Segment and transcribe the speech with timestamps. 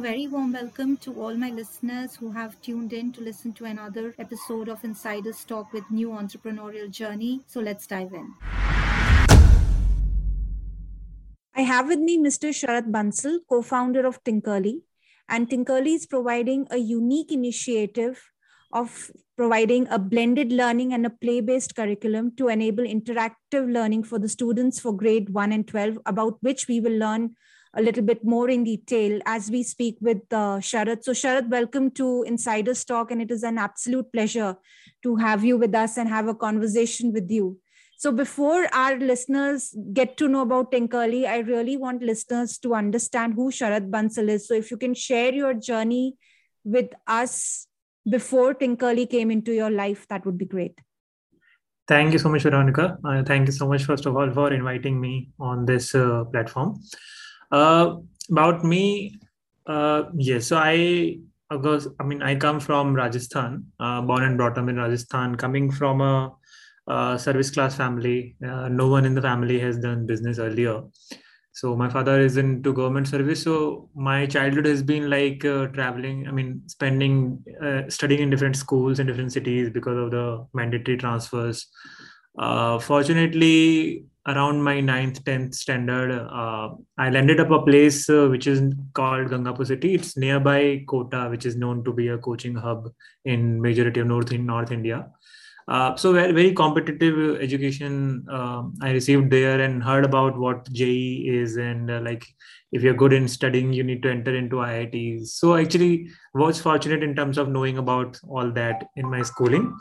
[0.00, 4.14] Very warm welcome to all my listeners who have tuned in to listen to another
[4.18, 7.42] episode of Insiders Talk with New Entrepreneurial Journey.
[7.46, 8.32] So let's dive in.
[11.54, 12.48] I have with me Mr.
[12.48, 14.80] Sharad Bansal, co founder of Tinkerly.
[15.28, 18.22] And Tinkerly is providing a unique initiative
[18.72, 24.18] of providing a blended learning and a play based curriculum to enable interactive learning for
[24.18, 27.34] the students for grade 1 and 12, about which we will learn
[27.74, 31.04] a little bit more in detail as we speak with uh, Sharad.
[31.04, 34.56] So, Sharad, welcome to Insiders Talk, and it is an absolute pleasure
[35.02, 37.58] to have you with us and have a conversation with you.
[37.96, 43.34] So, before our listeners get to know about Tinkerly, I really want listeners to understand
[43.34, 44.48] who Sharad Bansal is.
[44.48, 46.16] So, if you can share your journey
[46.64, 47.66] with us
[48.08, 50.80] before Tinkerly came into your life, that would be great.
[51.86, 52.98] Thank you so much, Veronica.
[53.04, 56.80] Uh, thank you so much, first of all, for inviting me on this uh, platform.
[57.50, 57.96] Uh,
[58.30, 59.18] about me,
[59.66, 60.46] uh, yes.
[60.46, 61.18] So I,
[61.50, 65.36] of course, I mean, I come from Rajasthan, uh, born and brought up in Rajasthan.
[65.36, 66.32] Coming from a,
[66.86, 70.82] a service class family, uh, no one in the family has done business earlier.
[71.52, 73.42] So my father is into government service.
[73.42, 76.28] So my childhood has been like uh, traveling.
[76.28, 77.44] I mean, spending,
[77.88, 81.68] studying in different schools in different cities because of the mandatory transfers.
[82.38, 88.46] Uh, fortunately, around my ninth, tenth standard, uh, I landed up a place uh, which
[88.46, 89.94] is called Gangapur City.
[89.94, 92.90] It's nearby Kota, which is known to be a coaching hub
[93.24, 95.08] in majority of North in North India.
[95.68, 101.28] Uh, so very, very competitive education uh, I received there and heard about what JEE
[101.28, 102.26] is and uh, like
[102.72, 105.28] if you're good in studying, you need to enter into IITs.
[105.28, 109.76] So actually was fortunate in terms of knowing about all that in my schooling.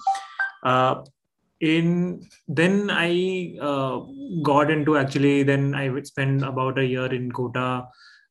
[1.61, 4.01] Uh, in then I uh,
[4.43, 7.87] got into actually then I spend about a year in Kota.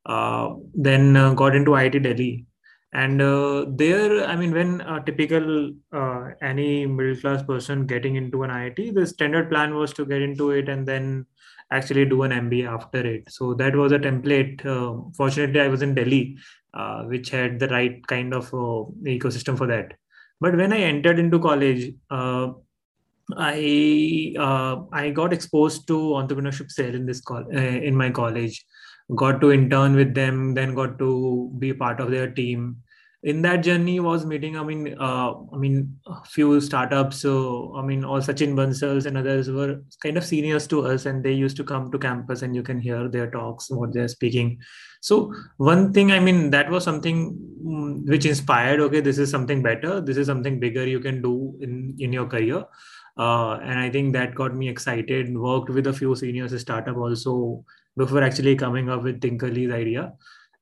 [0.06, 2.47] Uh, then got into IIT Delhi
[2.93, 8.43] and uh, there i mean when a typical uh, any middle class person getting into
[8.44, 11.27] an iit the standard plan was to get into it and then
[11.71, 15.83] actually do an mba after it so that was a template uh, fortunately i was
[15.83, 16.39] in delhi
[16.72, 19.93] uh, which had the right kind of uh, ecosystem for that
[20.41, 21.93] but when i entered into college
[23.37, 24.34] uh, i
[24.93, 28.65] i got exposed to entrepreneurship cell in this call in my college.
[29.15, 32.77] Got to intern with them then got to be part of their team
[33.24, 37.82] in that journey was meeting i mean uh, i mean a few startups so i
[37.82, 41.56] mean all sachin bansals and others were kind of seniors to us and they used
[41.56, 44.56] to come to campus and you can hear their talks what they're speaking
[45.00, 49.62] so one thing i mean that was something mm, which inspired okay this is something
[49.62, 52.64] better this is something bigger you can do in in your career
[53.18, 57.64] uh, and i think that got me excited worked with a few seniors startup also
[57.98, 60.12] before actually coming up with Tinkerly's idea.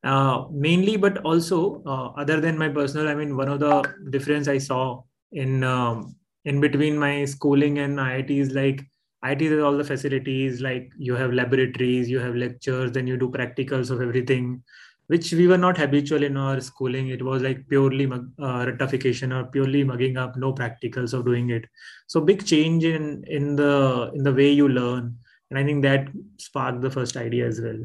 [0.07, 4.47] Uh, mainly, but also uh, other than my personal, I mean, one of the difference
[4.47, 5.03] I saw
[5.33, 8.85] in um, in between my schooling and IIT is like
[9.25, 13.29] IIT has all the facilities, like you have laboratories, you have lectures, then you do
[13.29, 14.63] practicals of everything,
[15.07, 17.09] which we were not habitual in our schooling.
[17.09, 21.65] It was like purely uh, ratification or purely mugging up, no practicals of doing it.
[22.07, 25.17] So big change in in the in the way you learn
[25.49, 26.07] and i think that
[26.37, 27.79] sparked the first idea as well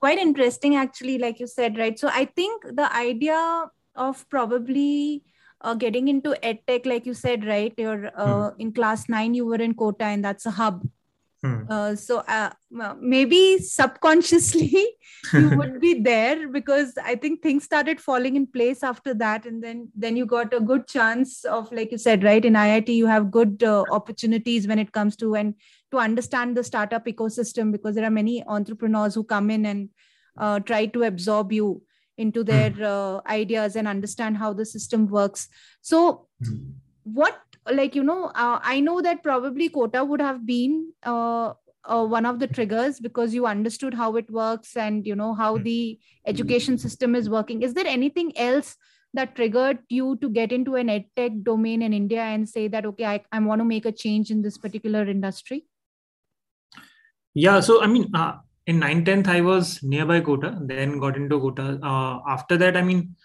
[0.00, 1.98] quite interesting actually like you said right?
[1.98, 5.24] So i think the idea of probably
[5.60, 7.74] uh, getting into edtech like you said right?
[7.76, 8.60] You're uh, hmm.
[8.60, 10.86] in class 9 you were in kota and that's a hub
[11.42, 11.62] Hmm.
[11.70, 12.50] Uh, so uh,
[13.00, 14.88] maybe subconsciously
[15.32, 19.62] you would be there because I think things started falling in place after that, and
[19.62, 23.06] then then you got a good chance of, like you said, right in IIT you
[23.06, 25.54] have good uh, opportunities when it comes to and
[25.92, 29.90] to understand the startup ecosystem because there are many entrepreneurs who come in and
[30.36, 31.82] uh, try to absorb you
[32.16, 32.82] into their hmm.
[32.82, 35.48] uh, ideas and understand how the system works.
[35.82, 36.70] So, hmm.
[37.04, 37.40] what
[37.70, 41.52] like you know uh, i know that probably kota would have been uh,
[41.84, 45.56] uh, one of the triggers because you understood how it works and you know how
[45.56, 45.62] hmm.
[45.62, 47.62] the education system is working.
[47.62, 48.76] Is there anything else
[49.14, 53.06] that triggered you to get into an edtech domain in india and say that okay
[53.06, 55.64] i, I want to make a change in this particular industry?
[57.34, 58.34] Yeah so i mean uh,
[58.66, 62.82] in 9th 10th i was nearby kota then got into kota uh, after that i
[62.82, 63.16] mean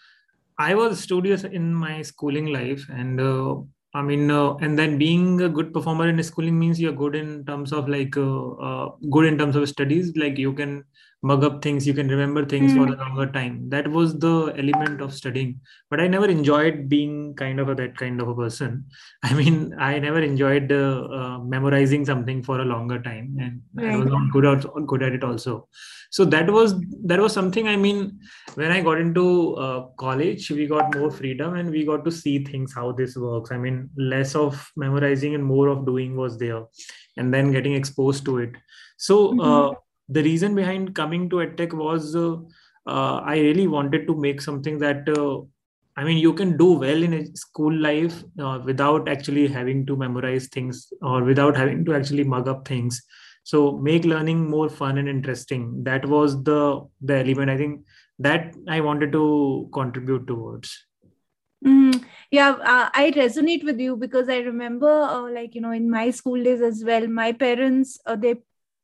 [0.57, 3.55] i was studious in my schooling life and uh,
[3.95, 7.45] I mean, uh, and then being a good performer in schooling means you're good in
[7.45, 10.15] terms of like uh, uh, good in terms of studies.
[10.15, 10.83] Like you can
[11.23, 12.77] mug up things you can remember things mm.
[12.77, 12.93] for hmm.
[12.93, 15.51] a longer time that was the element of studying
[15.89, 18.85] but i never enjoyed being kind of a, that kind of a person
[19.23, 23.93] i mean i never enjoyed uh, uh, memorizing something for a longer time and right.
[23.93, 25.67] i was not good at, good at it also
[26.09, 26.75] so that was
[27.05, 28.19] that was something i mean
[28.55, 32.43] when i got into uh, college we got more freedom and we got to see
[32.43, 36.63] things how this works i mean less of memorizing and more of doing was there
[37.15, 38.51] and then getting exposed to it
[38.97, 42.35] so uh, mm-hmm the reason behind coming to edtech was uh,
[42.85, 45.41] uh, I really wanted to make something that uh,
[45.95, 49.95] I mean you can do well in a school life uh, without actually having to
[49.95, 53.01] memorize things or without having to actually mug up things.
[53.43, 55.83] So make learning more fun and interesting.
[55.83, 57.85] That was the the element I think
[58.19, 60.85] that I wanted to contribute towards.
[61.65, 65.89] Mm, yeah, uh, I resonate with you because I remember, uh, like you know, in
[65.89, 68.35] my school days as well, my parents uh, they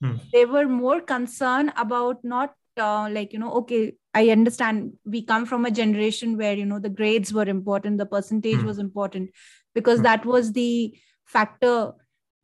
[0.01, 0.15] hmm.
[0.33, 5.45] they were more concerned about not uh, like you know okay i understand we come
[5.45, 8.65] from a generation where you know the grades were important the percentage hmm.
[8.65, 9.29] was important
[9.73, 10.03] because hmm.
[10.03, 11.91] that was the factor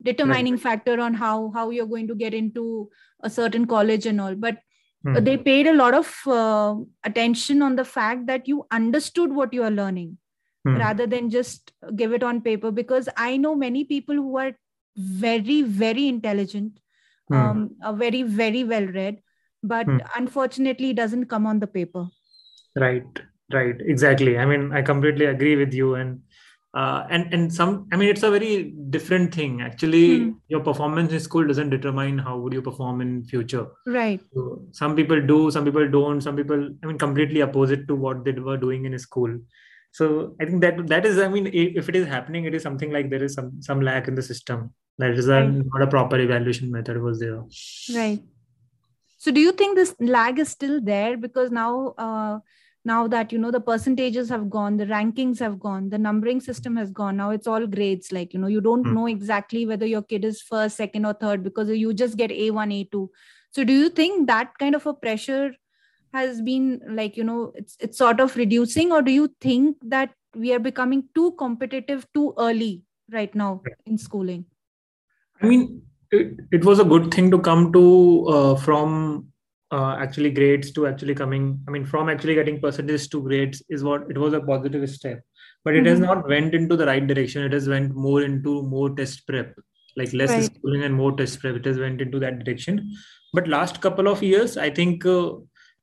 [0.02, 0.62] determining right.
[0.62, 2.88] factor on how how you're going to get into
[3.20, 4.58] a certain college and all but
[5.02, 5.24] hmm.
[5.24, 6.74] they paid a lot of uh,
[7.04, 10.16] attention on the fact that you understood what you are learning
[10.64, 10.76] hmm.
[10.76, 14.52] rather than just give it on paper because i know many people who are
[14.96, 16.78] very very intelligent
[17.30, 17.36] mm.
[17.36, 19.20] um, are very very well read
[19.62, 20.00] but mm.
[20.16, 22.06] unfortunately it doesn't come on the paper.
[22.76, 23.04] Right
[23.52, 24.38] right exactly.
[24.38, 25.94] I mean i completely agree with you.
[25.94, 26.20] And
[26.74, 29.60] uh, and and some i mean it's a very different thing.
[29.60, 30.34] Actually mm.
[30.48, 33.66] your performance in school doesn't determine how would you perform in future.
[33.86, 34.20] Right.
[34.34, 36.20] So some people do some people don't.
[36.20, 39.38] Some people i mean completely opposite to what they were doing in school.
[39.92, 42.90] So i think that that is i mean if it is happening it is something
[42.92, 45.48] like there is some some lack in the system that is right.
[45.48, 47.42] not a proper evaluation method was there.
[47.94, 48.22] Right.
[49.18, 51.16] So do you think this lag is still there?
[51.16, 52.38] Because now uh,
[52.86, 56.76] now that you know the percentages have gone the rankings have gone the numbering system
[56.80, 58.94] has gone now it's all grades like you know you don't hmm.
[58.94, 62.74] know exactly whether your kid is first second or third because you just get a1
[62.78, 63.08] a2
[63.50, 65.52] so do you think that kind of a pressure
[66.14, 70.14] has been like you know it's it's sort of reducing or do you think that
[70.34, 72.74] we are becoming too competitive too early
[73.12, 73.50] right now
[73.86, 74.44] in schooling
[75.42, 79.28] I mean, it, it was a good thing to come to uh, from
[79.70, 81.60] uh, actually grades to actually coming.
[81.66, 85.22] I mean, from actually getting percentages to grades is what it was a positive step.
[85.64, 85.88] But it mm-hmm.
[85.88, 87.42] has not went into the right direction.
[87.42, 89.54] It has went more into more test prep,
[89.96, 90.44] like less right.
[90.44, 91.56] schooling and more test prep.
[91.56, 92.92] It has went into that direction.
[93.32, 95.32] But last couple of years, I think, uh,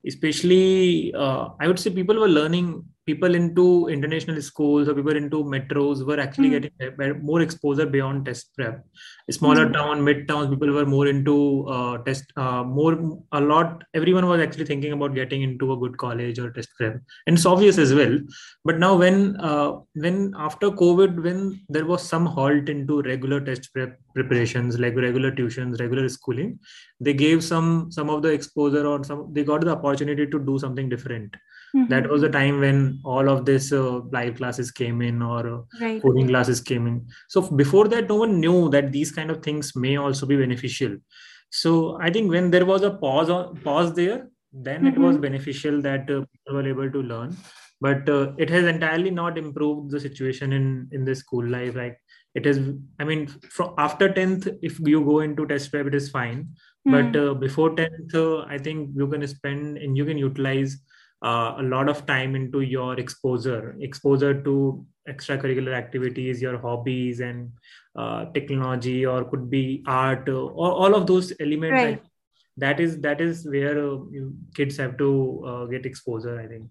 [0.07, 5.43] especially, uh, I would say people were learning people into international schools or people into
[5.43, 8.83] metros were actually mm getting more exposure beyond test prep.
[9.31, 12.93] Smaller mm town, mid towns, people were more into uh, test, uh, more
[13.31, 13.83] a lot.
[13.93, 17.45] Everyone was actually thinking about getting into a good college or test prep, and it's
[17.45, 18.17] obvious as well.
[18.63, 23.73] But now, when uh, when after COVID, when there was some halt into regular test
[23.73, 26.59] prep preparations, like regular tuitions, regular schooling,
[26.99, 30.59] they gave some some of the exposure or some they got the opportunity to do
[30.59, 31.35] something different
[31.75, 31.89] Mm-hmm.
[31.89, 35.61] That was the time when all of this uh, live classes came in or uh,
[35.81, 36.01] right.
[36.01, 37.07] coding classes came in.
[37.29, 40.97] So before that, no one knew that these kind of things may also be beneficial.
[41.49, 44.87] So I think when there was a pause on, pause there, then mm-hmm.
[44.87, 45.21] it was mm-hmm.
[45.21, 47.35] beneficial that uh, people were able to learn.
[47.81, 51.75] But uh, it has entirely not improved the situation in in the school life.
[51.75, 51.97] Like
[52.35, 52.59] it is,
[52.99, 56.49] I mean, from after tenth, if you go into test prep, it is fine.
[56.87, 56.91] Mm-hmm.
[56.91, 60.77] But uh, before tenth, uh, I think you can spend and you can utilize
[61.23, 67.51] uh, a lot of time into your exposure exposure to extracurricular activities your hobbies and
[67.95, 72.01] uh, technology or could be art or all of those elements right.
[72.57, 73.97] that is that is where uh,
[74.55, 76.69] kids have to uh, get exposure i think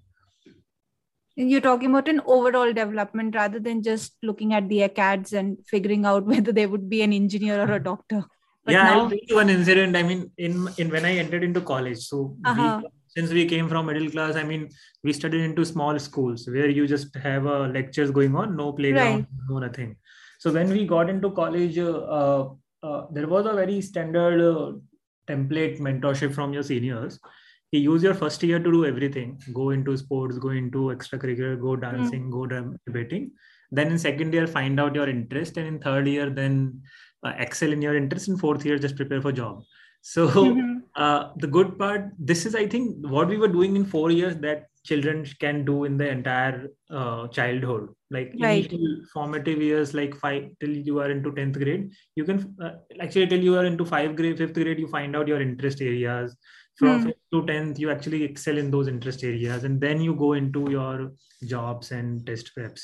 [1.34, 6.04] you're talking about an overall development rather than just looking at the acads and figuring
[6.04, 8.24] out whether they would be an engineer or a doctor
[8.64, 9.02] but yeah now...
[9.02, 12.36] i'll tell you one incident i mean in in when i entered into college so
[12.44, 12.80] uh-huh.
[12.82, 14.68] we, since we came from middle class i mean
[15.04, 19.20] we studied into small schools where you just have uh, lectures going on no playground
[19.20, 19.26] right.
[19.48, 19.96] no nothing
[20.38, 22.48] so when we got into college uh,
[22.82, 24.72] uh, there was a very standard uh,
[25.28, 27.18] template mentorship from your seniors
[27.72, 31.74] you use your first year to do everything go into sports go into extracurricular go
[31.74, 31.80] hmm.
[31.80, 32.32] dancing mm.
[32.32, 33.30] go debating
[33.70, 36.82] then in second year find out your interest and in third year then
[37.24, 39.62] uh, excel in your interest in fourth year just prepare for job
[40.02, 40.78] so mm-hmm.
[40.96, 44.36] uh, the good part this is i think what we were doing in four years
[44.38, 48.66] that children can do in the entire uh, childhood like right.
[48.66, 53.28] initial formative years like five till you are into 10th grade you can uh, actually
[53.28, 56.36] till you are into five grade fifth grade you find out your interest areas
[56.74, 57.04] from mm.
[57.04, 60.68] fifth to 10th you actually excel in those interest areas and then you go into
[60.68, 61.12] your
[61.44, 62.82] jobs and test preps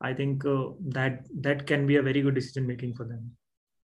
[0.00, 0.66] i think uh,
[0.98, 3.30] that that can be a very good decision making for them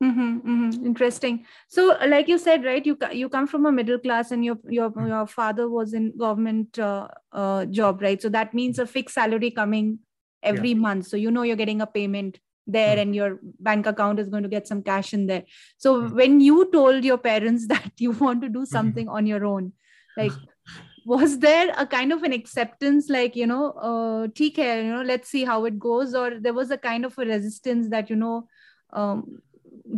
[0.03, 0.85] Mm-hmm, mm-hmm.
[0.85, 1.45] Interesting.
[1.67, 2.85] So, like you said, right?
[2.85, 5.07] You you come from a middle class, and your your mm-hmm.
[5.07, 8.21] your father was in government uh, uh, job, right?
[8.21, 9.99] So that means a fixed salary coming
[10.43, 10.83] every yeah.
[10.85, 11.07] month.
[11.07, 13.01] So you know you're getting a payment there, mm-hmm.
[13.01, 15.45] and your bank account is going to get some cash in there.
[15.77, 16.15] So mm-hmm.
[16.15, 18.75] when you told your parents that you want to do mm-hmm.
[18.77, 19.73] something on your own,
[20.15, 20.33] like
[21.07, 25.03] was there a kind of an acceptance like you know uh take care you know
[25.03, 28.15] let's see how it goes or there was a kind of a resistance that you
[28.17, 28.45] know
[28.93, 29.41] um,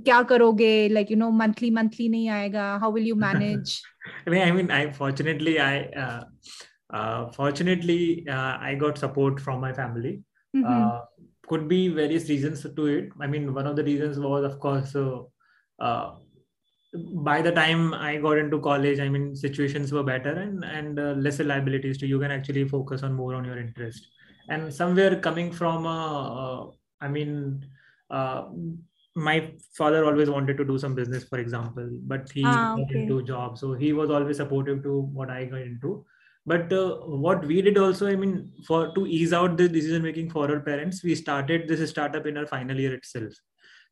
[0.05, 3.81] क्या करोगे like you know monthly monthly नहीं आएगा how will you manage
[4.27, 5.75] I mean I mean I fortunately I
[6.05, 6.23] uh,
[6.93, 10.23] uh, fortunately uh, I got support from my family
[10.57, 10.65] mm-hmm.
[10.65, 11.01] uh,
[11.49, 14.95] could be various reasons to it I mean one of the reasons was of course
[14.97, 16.11] uh,
[17.31, 21.13] by the time I got into college I mean situations were better and and uh,
[21.27, 24.07] lesser liabilities to you can actually focus on more on your interest
[24.49, 26.67] and somewhere coming from uh,
[27.01, 27.65] I mean
[28.11, 28.45] uh,
[29.16, 32.84] my father always wanted to do some business for example but he ah, okay.
[32.84, 36.06] got into job so he was always supportive to what i got into
[36.46, 40.30] but uh, what we did also i mean for to ease out the decision making
[40.30, 43.34] for our parents we started this startup in our final year itself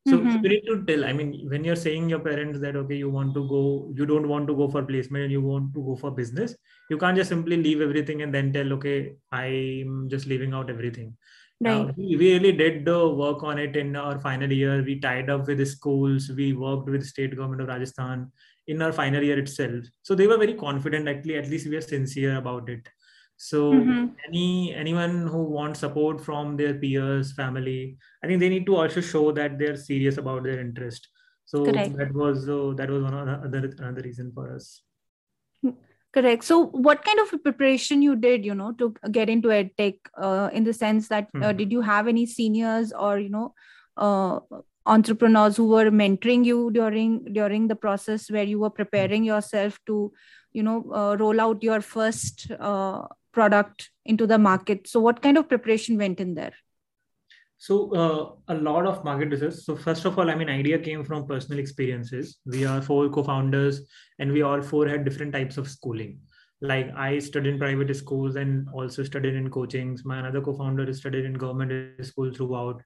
[0.07, 0.43] so mm-hmm.
[0.43, 3.33] you need to tell i mean when you're saying your parents that okay you want
[3.33, 6.11] to go you don't want to go for placement and you want to go for
[6.11, 6.55] business
[6.89, 11.15] you can't just simply leave everything and then tell okay i'm just leaving out everything
[11.59, 11.89] Right.
[11.89, 14.83] Uh, we, really did the work on it in our final year.
[14.83, 16.29] We tied up with the schools.
[16.29, 18.31] We worked with the state government of Rajasthan
[18.67, 19.85] in our final year itself.
[20.03, 21.07] So they were very confident.
[21.07, 22.87] Actually, at least we are sincere about it.
[23.37, 24.07] So mm-hmm.
[24.27, 29.01] any anyone who wants support from their peers, family, I think they need to also
[29.01, 31.07] show that they're serious about their interest.
[31.45, 31.97] So Correct.
[31.97, 34.81] that was uh, that was one other another reason for us
[36.17, 36.43] correct.
[36.43, 40.63] So what kind of preparation you did you know to get into edtech uh, in
[40.63, 41.57] the sense that uh, mm-hmm.
[41.57, 43.53] did you have any seniors or you know
[43.97, 44.39] uh,
[44.85, 50.11] entrepreneurs who were mentoring you during during the process where you were preparing yourself to
[50.53, 54.87] you know uh, roll out your first uh, product into the market?
[54.87, 56.53] So what kind of preparation went in there
[57.57, 59.55] so uh, a lot of market research.
[59.55, 62.37] So first of all, I mean, idea came from personal experiences.
[62.45, 63.81] We are four co-founders,
[64.19, 66.19] and we all four had different types of schooling.
[66.61, 70.05] Like I studied in private schools and also studied in coachings.
[70.05, 72.81] My another co-founder studied in government school throughout.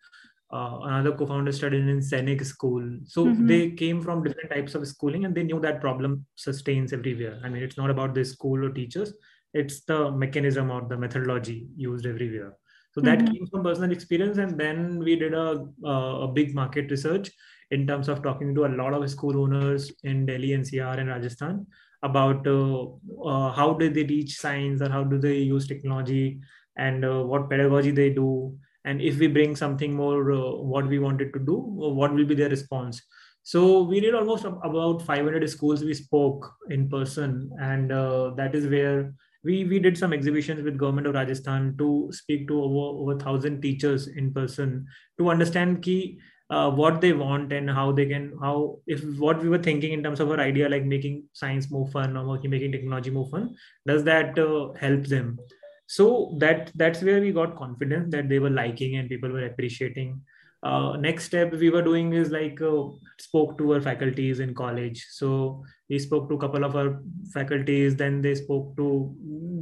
[0.53, 2.83] Uh, another co-founder studied in Sainik school.
[3.05, 3.47] So mm-hmm.
[3.47, 7.41] they came from different types of schooling, and they knew that problem sustains everywhere.
[7.43, 9.13] I mean, it's not about the school or teachers;
[9.53, 12.53] it's the mechanism or the methodology used everywhere
[12.93, 13.33] so that mm-hmm.
[13.33, 17.31] came from personal experience and then we did a, a big market research
[17.71, 21.65] in terms of talking to a lot of school owners in delhi ncr and rajasthan
[22.03, 22.85] about uh,
[23.23, 26.39] uh, how do they teach science or how do they use technology
[26.77, 28.57] and uh, what pedagogy they do.
[28.85, 32.35] And if we bring something more uh, what we wanted to do what will be
[32.35, 33.01] their response.
[33.43, 37.51] So we did almost about 500 schools we spoke in person.
[37.59, 42.09] And uh, that is where we we did some exhibitions with government of rajasthan to
[42.11, 44.85] speak to over over 1000 teachers in person
[45.17, 46.19] to understand key
[46.51, 50.03] uh, what they want and how they can how if what we were thinking in
[50.03, 53.55] terms of our idea like making science more fun or making technology more fun
[53.87, 55.39] does that uh, help them?
[55.87, 60.21] So that that's where we got confidence that they were liking and people were appreciating
[60.63, 62.83] uh, next step we were doing is like uh,
[63.19, 65.05] spoke to our faculties in college.
[65.09, 66.99] So we spoke to a couple of our
[67.33, 69.13] faculties then they spoke to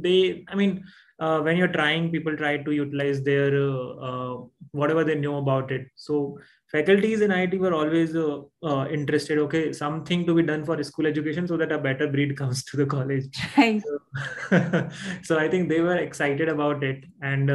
[0.02, 0.84] they i mean
[1.18, 4.36] uh, when you're trying people try to utilize their uh, uh,
[4.72, 5.86] whatever they know about it.
[5.94, 6.38] So
[6.72, 11.46] faculties in IIT were always uh, interested okay something to be done for school education
[11.46, 13.26] so that a better breed comes to the college.
[13.56, 13.82] Right.
[13.82, 14.90] so,
[15.22, 17.04] so i think they were excited about it.
[17.22, 17.50] And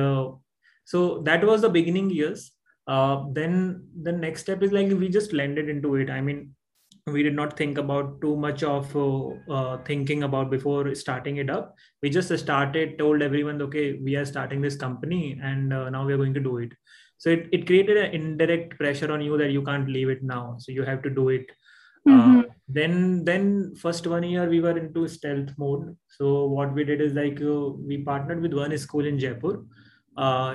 [0.85, 2.51] so that was the beginning years
[2.87, 6.09] uh, then the next step is like we just landed into it.
[6.09, 6.55] I mean
[7.07, 11.49] we did not think about too much of uh, uh, thinking about before starting it
[11.51, 11.75] up.
[12.01, 16.13] We just started told everyone okay we are starting this company and uh, now we
[16.13, 16.71] are going to do it.
[17.17, 20.57] So it, it created an indirect pressure on you that you can't leave it now.
[20.59, 21.45] So you have to do it.
[22.07, 22.41] Uh, mm-hmm.
[22.67, 25.95] then then first one year we were into stealth mode.
[26.07, 29.63] So what we did is like uh, we partnered with one school in jaipur.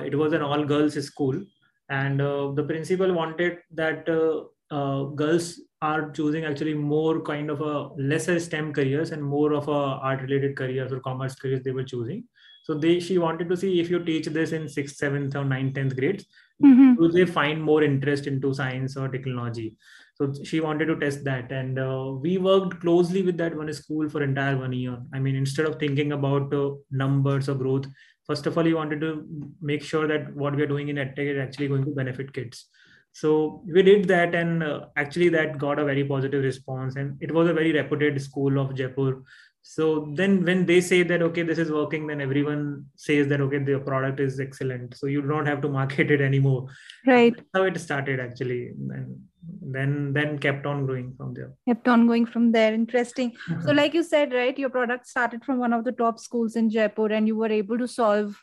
[0.05, 1.41] It was an all girls school
[1.91, 4.43] and uh, the principal wanted that uh,
[4.73, 9.67] uh, girls are choosing actually more kind of a lesser STEM careers and more of
[9.67, 12.23] a art related careers or commerce careers they were choosing.
[12.63, 15.73] So they she wanted to see if you teach this in sixth, seventh, or ninth,
[15.75, 16.25] tenth grades,
[16.63, 16.93] mm-hmm.
[16.95, 19.75] do they find more interest into science or technology
[20.15, 24.07] so she wanted to test that and uh, we worked closely with that one school
[24.09, 27.87] for entire one year i mean instead of thinking about uh, numbers or growth
[28.27, 29.25] first of all you wanted to
[29.61, 32.65] make sure that what we are doing in edtech is actually going to benefit kids.
[33.13, 37.31] So we did that and uh, actually that got a very positive response and it
[37.31, 39.23] was a very reputed school of jaipur.
[39.63, 43.59] So then when they say that okay this is working then everyone says that okay
[43.59, 44.95] the product is excellent.
[44.97, 46.67] So you don't have to market it anymore.
[47.05, 47.35] Right.
[47.35, 48.69] That's how it started actually.
[48.69, 49.23] And
[49.61, 51.51] then then kept on growing from there.
[51.67, 52.73] Kept on going from there.
[52.73, 53.31] Interesting.
[53.31, 53.61] Mm-hmm.
[53.61, 56.69] so like you said right your product started from one of the top schools in
[56.69, 58.41] jaipur and you were able to solve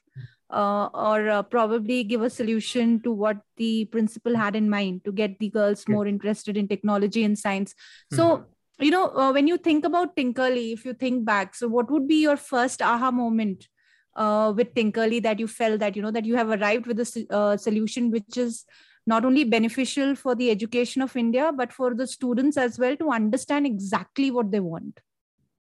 [0.51, 5.13] uh, or uh, probably give a solution to what the principal had in mind to
[5.13, 7.75] get the girls more interested in technology and science.
[8.13, 8.85] So mm-hmm.
[8.85, 12.09] you know uh, when you think about tinkerly if you think back so what would
[12.09, 13.69] be your first aha moment
[14.17, 17.27] uh, with tinkerly that you felt that you know that you have arrived with a
[17.31, 18.65] uh, solution which is
[19.13, 23.11] not only beneficial for the education of india but for the students as well to
[23.19, 25.01] understand exactly what they want.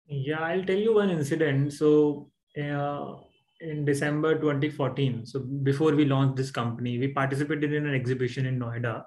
[0.07, 1.73] Yeah i'll tell you one incident.
[1.73, 3.15] So uh,
[3.61, 8.59] in december 2014 so before we launched this company we participated in an exhibition in
[8.59, 9.03] noida.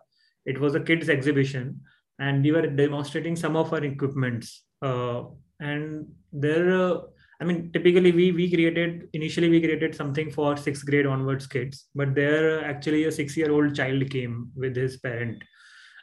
[0.47, 1.81] It was a kids exhibition
[2.19, 5.23] and we were demonstrating some of our equipments uh,
[5.61, 7.01] and there uh,
[7.42, 11.88] i mean typically we we created initially we created something for sixth grade onwards kids
[11.96, 15.44] but there actually a six year old child came with his parent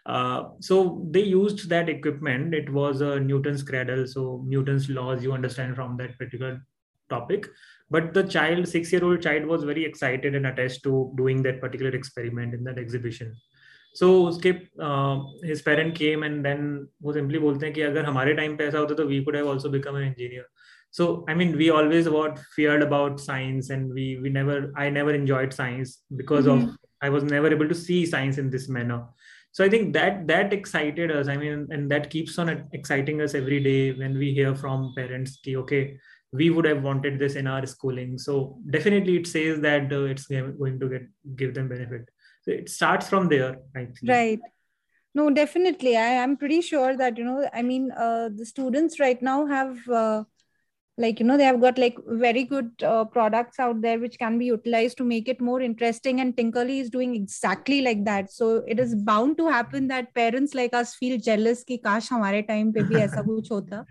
[0.07, 5.33] uh, so they used that equipment it was a newton's cradle so newton's laws you
[5.33, 6.65] understand from that particular
[7.09, 7.47] topic
[7.91, 11.61] but the child six year old child was very excited and attached to doing that
[11.61, 13.33] particular experiment in that exhibition
[13.99, 14.49] सो उसके
[15.47, 18.79] his parent came and then वो simply बोलते हैं कि अगर हमारे time पे ऐसा
[18.79, 20.47] होता तो we could have also become an engineer
[20.96, 25.14] so i mean we always what feared about science and we we never i never
[25.14, 26.70] enjoyed science because mm-hmm.
[26.70, 29.00] of i was never able to see science in this manner.
[29.58, 31.28] So i think that that excited us.
[31.34, 35.38] I mean and that keeps on exciting us every day when we hear from parents
[35.44, 35.82] ki, okay
[36.40, 38.18] we would have wanted this in our schooling.
[38.18, 38.36] So
[38.70, 41.08] definitely it says that uh, it's going to get
[41.42, 42.10] give them benefit.
[42.44, 44.40] So it starts from there right.
[45.14, 45.98] No definitely.
[45.98, 49.90] I am pretty sure that you know i mean uh, the students right now have
[50.04, 50.24] uh,
[50.98, 54.38] like you know they have got like very good uh, products out there which can
[54.38, 58.32] be utilized to make it more interesting and tinkerly is doing exactly like that.
[58.32, 62.48] So it is bound to happen that parents like us feel jealous ki kash hamare
[62.48, 63.86] time pe bhi aisa kuch hota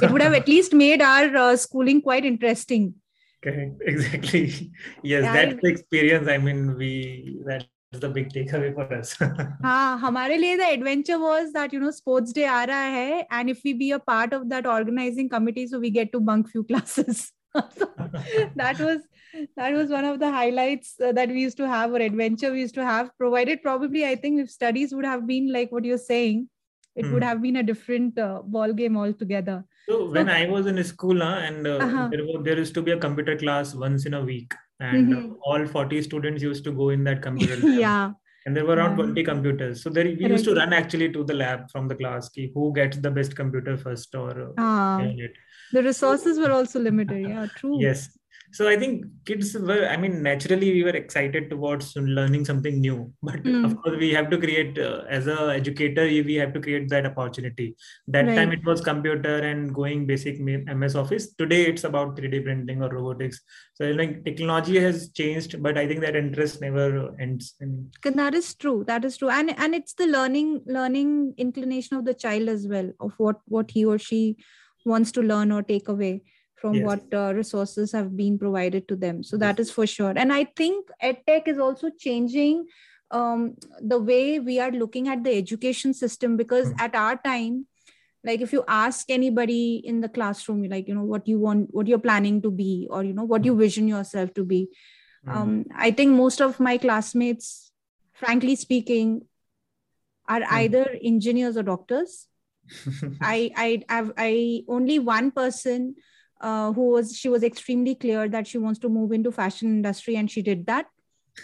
[0.00, 2.94] it would have at least made our uh, schooling quite interesting.
[3.42, 4.72] Correct exactly.
[5.02, 6.28] Yes yeah, that's the experience.
[6.28, 7.66] I mean we that
[7.99, 9.17] the big takeaway for us
[9.63, 13.49] हाँ हमारे लिए the adventure was that you know sports day आ रहा है and
[13.49, 16.63] if we be a part of that organizing committee so we get to bunk few
[16.63, 17.31] classes
[17.77, 17.89] so
[18.55, 19.01] that was
[19.57, 22.61] that was one of the highlights uh, that we used to have or adventure we
[22.61, 26.05] used to have provided probably i think if studies would have been like what you're
[26.05, 26.47] saying
[26.95, 27.13] it mm.
[27.13, 27.29] would hmm.
[27.29, 31.39] have been a different uh, ball game altogether so when i was in school uh,
[31.39, 32.09] and uh, uh-huh.
[32.11, 35.32] there, there used to be a computer class once in a week and mm-hmm.
[35.44, 37.78] all 40 students used to go in that computer lab.
[37.78, 38.10] yeah.
[38.44, 39.06] And there were around yeah.
[39.06, 39.82] 20 computers.
[39.82, 42.72] So there we used to run actually to the lab from the class key who
[42.72, 44.98] gets the best computer first or uh,
[45.72, 47.28] the resources were also limited.
[47.28, 47.82] Yeah true.
[47.82, 48.16] Yes
[48.56, 52.98] so i think kids were i mean naturally we were excited towards learning something new.
[53.28, 53.64] But mm.
[53.66, 57.06] of course we have to create uh, as a educator we have to create that
[57.10, 57.76] opportunity.
[58.08, 58.36] That right.
[58.36, 61.34] time it was computer and going basic ms office.
[61.42, 63.40] Today it's about 3d printing or robotics.
[63.74, 66.86] So like technology has changed but i think that interest never
[67.20, 67.90] ends in...
[68.22, 68.84] that is true.
[68.86, 69.30] That is true.
[69.30, 73.70] And and it's the learning learning inclination of the child as well of what what
[73.76, 74.22] he or she
[74.84, 76.22] wants to learn or take away
[76.66, 76.84] from yes.
[76.84, 80.42] what uh, resources have been provided to them so that is for sure and i
[80.60, 82.66] think edtech is also changing
[83.12, 86.80] um, the way we are looking at the education system because mm.
[86.80, 87.66] at our time
[88.24, 91.86] like if you ask anybody in the classroom like you know what you want what
[91.86, 93.60] you're planning to be or you know what you hmm.
[93.60, 94.68] vision yourself to be
[95.24, 95.36] mm.
[95.36, 97.72] um, i think most of my classmates
[98.12, 99.22] frankly speaking
[100.28, 100.52] are mm.
[100.62, 102.26] either engineers or doctors
[103.20, 105.94] I, I have i only one person
[106.40, 110.16] uh, who was she was extremely clear that she wants to move into fashion industry
[110.16, 110.86] and she did that.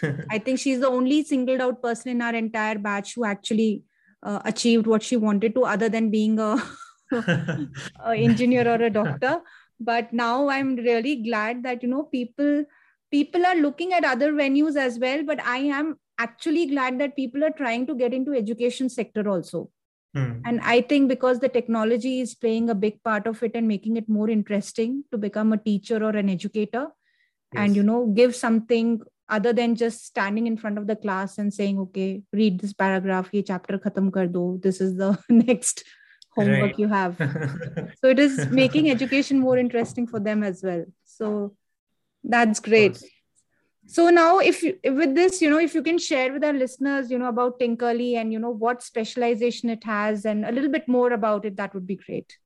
[0.29, 3.83] I think she's the only singled out person in our entire batch who actually
[4.23, 6.61] uh, achieved what she wanted to other than being a,
[7.11, 9.41] a engineer or a doctor.
[9.79, 12.63] But now i'm really glad that you know people
[13.11, 17.43] people are looking at other venues as well but i am actually glad that people
[17.43, 19.69] are trying to get into education sector also
[20.13, 20.33] Hmm.
[20.45, 23.97] And I think because the technology is playing a big part of it and making
[23.97, 26.87] it more interesting to become a teacher or an educator
[27.53, 27.63] yes.
[27.63, 31.53] and, you know, give something other than just standing in front of the class and
[31.53, 35.83] saying okay read this paragraph ye chapter khatam kar do this is the next
[36.35, 36.79] homework right.
[36.79, 37.15] you have
[38.01, 41.55] so it is making education more interesting for them as well so
[42.23, 43.01] that's great
[43.85, 47.11] so now if you, with this you know if you can share with our listeners
[47.11, 50.87] you know about tinkerly and you know what specialization it has and a little bit
[50.87, 52.37] more about it that would be great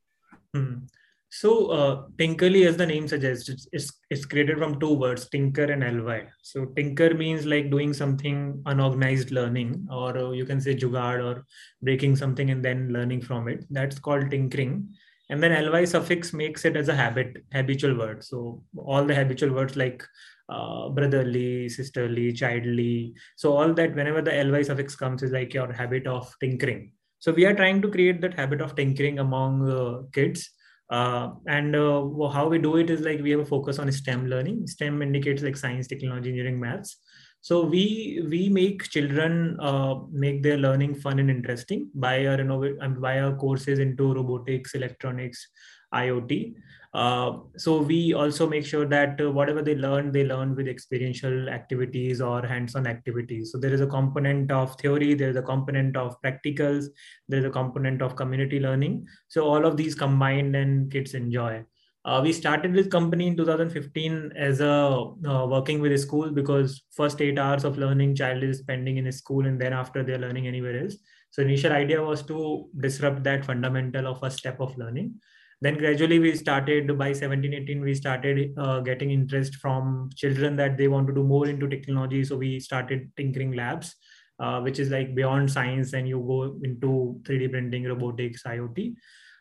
[0.56, 0.84] mm-hmm.
[1.30, 5.66] So uh, Tinkerly, as the name suggests, it's, it's, it's created from two words, tinker
[5.66, 6.24] and ly.
[6.42, 11.46] So tinker means like doing something unorganized learning, or uh, you can say jugad or
[11.82, 13.66] breaking something and then learning from it.
[13.70, 14.96] That's called tinkering.
[15.30, 18.24] And then ly suffix makes it as a habit, habitual word.
[18.24, 20.04] So all the habitual words like
[20.50, 23.14] uh, brotherly, sisterly, childly.
[23.36, 26.92] So all that whenever the ly suffix comes is like your habit of tinkering.
[27.20, 30.50] So we are trying to create that habit of tinkering among uh, kids
[30.90, 34.28] uh, and uh, how we do it is like we have a focus on STEM
[34.28, 34.68] learning.
[34.68, 36.98] STEM indicates like science, technology, engineering, maths.
[37.42, 42.78] So we we make children uh, make their learning fun and interesting by our innovate
[42.82, 45.48] and by our courses into robotics, electronics,
[45.94, 46.56] IoT.
[46.98, 51.48] Uh, so we also make sure that uh, whatever they learn, they learn with experiential
[51.48, 53.52] activities or hands-on activities.
[53.52, 56.86] So there is a component of theory, there is a component of practicals,
[57.30, 59.06] there is a component of community learning.
[59.28, 61.66] So all of these combined and kids enjoy.
[62.04, 66.82] Uh, we started this company in 2015 as a uh, working with a school because
[66.96, 70.18] first eight hours of learning child is spending in a school and then after they're
[70.18, 70.96] learning anywhere else.
[71.30, 75.20] So initial idea was to disrupt that fundamental of a step of learning
[75.62, 80.78] then gradually we started by 17 18 we started uh, getting interest from children that
[80.78, 82.24] they want to do more into technology.
[82.24, 83.96] So we started tinkering labs
[84.40, 88.96] uh, which is like beyond science and you go into 3d printing robotics iot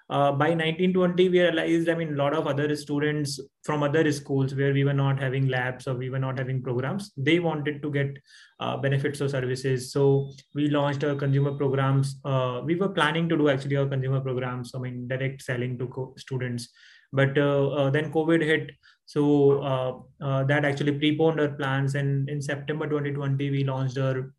[0.08, 4.54] uh, by 1920 we realized i mean a lot of other students from other schools
[4.54, 7.90] where we were not having labs or we were not having programs they wanted to
[7.90, 8.16] get
[8.60, 9.92] uh, benefits or services.
[9.92, 14.20] So we launched our consumer programs uh, we were planning to do actually our consumer
[14.20, 16.68] programs i mean direct selling to co- students.
[17.12, 18.72] But uh, uh, then covid hit.
[19.06, 24.32] So uh, that actually preponed our plans and in september 2020 we launched our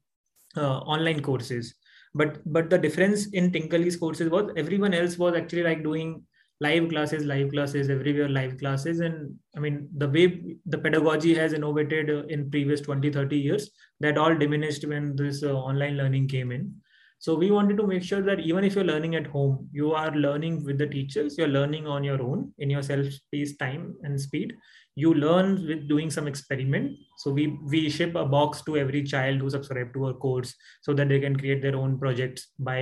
[0.55, 1.75] online courses
[2.17, 6.23] but but the difference in tinkerly's courses was everyone else was actually like doing
[6.59, 8.99] live classes live classes everywhere live classes.
[8.99, 14.17] And i mean the way the pedagogy has innovated in previous 20 30 years that
[14.17, 16.73] all diminished when this uh, online learning came in.
[17.19, 20.11] So we wanted to make sure that even if you're learning at home you are
[20.15, 24.19] learning with the teachers you're learning on your own in your self space time and
[24.19, 24.53] speed
[25.01, 26.97] you learn with doing some experiment.
[27.17, 30.95] So we we ship a box to every child who subscribe to our course so
[30.95, 32.79] that they can create their own projects by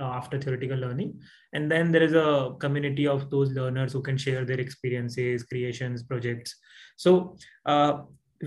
[0.00, 1.12] uh, after theoretical learning.
[1.52, 6.02] And then there is a community of those learners who can share their experiences creations
[6.02, 6.56] projects.
[6.96, 7.92] So uh,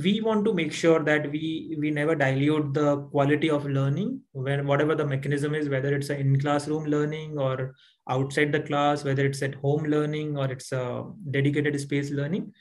[0.04, 4.68] we want to make sure that we we never dilute the quality of learning when
[4.68, 7.74] whatever the mechanism is whether it's in classroom learning or
[8.10, 10.86] outside the class whether it's at home learning or it's a
[11.32, 12.52] dedicated space learning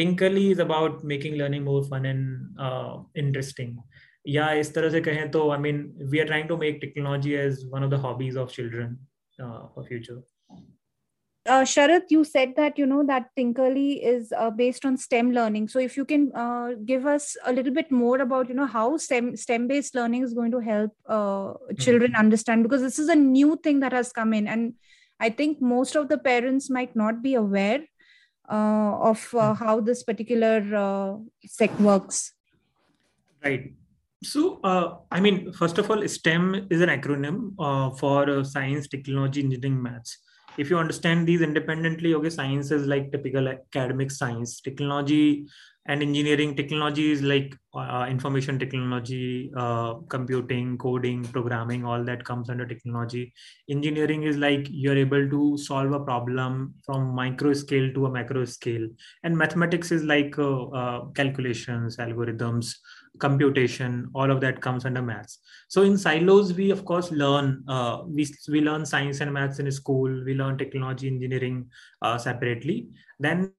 [0.00, 3.76] Tinkerly is about making learning more fun and interesting
[4.28, 7.64] या इस तरह से कहें तो I mean we are trying to make technology as
[7.74, 8.96] one of the hobbies of children
[9.40, 10.22] for future
[11.46, 15.30] Uh, uh Sharad, you said that you know that Tinkerly is uh, based on STEM
[15.32, 15.68] learning.
[15.68, 18.96] So if you can uh, give us a little bit more about you know how
[18.96, 22.20] STEM STEM based learning is going to help uh, children mm-hmm.
[22.24, 24.74] understand because this is a new thing that has come in, and
[25.18, 27.80] I think most of the parents might not be aware
[28.54, 29.64] of uh, hmm.
[29.64, 32.32] how this particular uh, sec works.
[33.44, 33.72] Right.
[34.22, 38.86] So uh, i mean first of all stem is an acronym uh, for uh, science
[38.86, 40.18] technology engineering maths.
[40.58, 44.60] If you understand these independently okay science is like typical academic science.
[44.60, 45.46] Technology
[45.86, 52.50] and engineering technology is like uh, information technology uh, computing coding programming all that comes
[52.50, 53.32] under technology.
[53.68, 58.44] Engineering is like you're able to solve a problem from micro scale to a macro
[58.44, 58.86] scale.
[59.22, 62.74] And mathematics is like uh, uh calculations algorithms
[63.18, 65.38] computation all of that comes under maths.
[65.68, 69.70] So in silos we of course learn uh, we, we learn science and maths in
[69.72, 70.24] school.
[70.24, 71.70] We learn technology engineering
[72.02, 72.88] uh, separately.
[73.18, 73.52] Then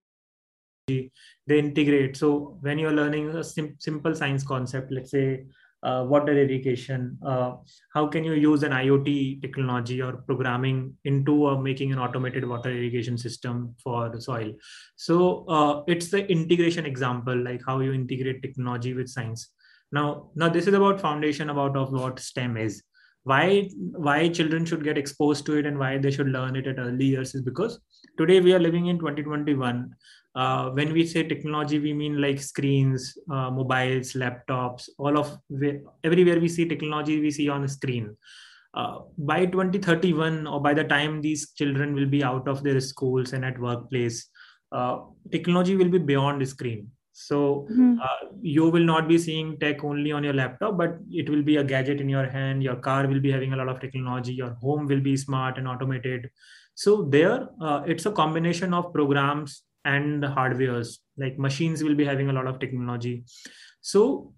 [1.47, 2.17] they integrate.
[2.17, 5.45] So when you're learning a sim- simple science concept let's say
[5.83, 7.53] uh, water irrigation uh,
[7.93, 12.69] how can you use an iot technology or programming into uh, making an automated water
[12.69, 14.51] irrigation system for the soil?
[14.95, 19.49] So uh, it's the integration example like how you integrate technology with science.
[19.91, 22.83] Now now this is about foundation about of what stem is.
[23.23, 23.69] Why
[24.07, 27.05] why children should get exposed to it and why they should learn it at early
[27.05, 27.79] years is because
[28.17, 29.93] today we are living in 2021
[30.35, 35.37] uh, when we say technology we mean like screens uh, mobiles laptops all of
[36.03, 38.15] everywhere we see technology we see on a screen.
[38.73, 43.33] Uh, by 2031 or by the time these children will be out of their schools
[43.33, 44.29] and at workplace
[44.71, 46.89] uh, technology will be beyond the screen.
[47.11, 47.99] So mm-hmm.
[48.01, 51.57] uh, you will not be seeing tech only on your laptop but it will be
[51.57, 54.51] a gadget in your hand your car will be having a lot of technology your
[54.61, 56.29] home will be smart and automated.
[56.75, 62.05] So there uh, it's a combination of programs and the hardwares like machines will be
[62.05, 63.23] having a lot of technology
[63.81, 64.33] so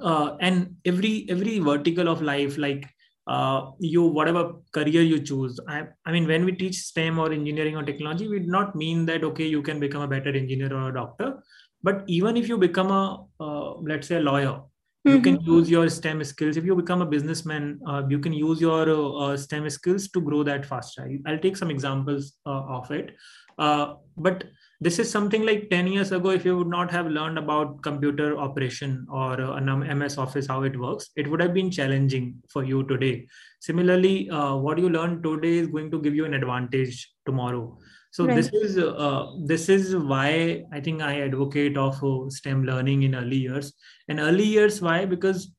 [0.00, 2.86] uh, and every every vertical of life like
[3.26, 7.76] uh, you whatever career you choose I, I mean when we teach stem or engineering
[7.76, 10.88] or technology we do not mean that okay you can become a better engineer or
[10.88, 11.42] a doctor
[11.82, 15.10] but even if you become a uh, let's say a lawyer mm-hmm.
[15.10, 15.52] you can mm-hmm.
[15.52, 18.88] use your stem skills if you become a businessman uh, you can use your
[19.22, 23.14] uh, stem skills to grow that faster i'll take some examples uh, of it
[23.58, 24.44] uh, but
[24.80, 28.38] this is something like 10 years ago if you would not have learned about computer
[28.38, 32.64] operation or uh, an ms office how it works it would have been challenging for
[32.64, 33.26] you today.
[33.60, 37.76] Similarly uh, what you learn today is going to give you an advantage tomorrow.
[38.12, 38.36] So right.
[38.36, 43.16] this is uh, this is why i think i advocate of uh, stem learning in
[43.16, 43.72] early years.
[44.06, 45.04] And early years why?
[45.06, 45.50] Because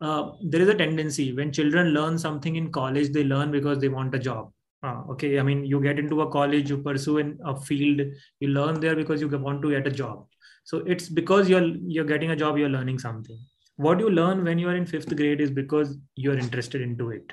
[0.00, 1.32] uh, there is a tendency.
[1.32, 4.52] When children learn something in college they learn because they want a job
[4.82, 5.38] uh, okay.
[5.38, 8.00] I mean you get into a college you pursue in a field
[8.40, 10.26] you learn there because you want to get a job.
[10.64, 11.66] So it's because you're
[11.96, 13.38] you're getting a job you're learning something.
[13.76, 17.32] What you learn when you're in fifth grade is because you're interested into it.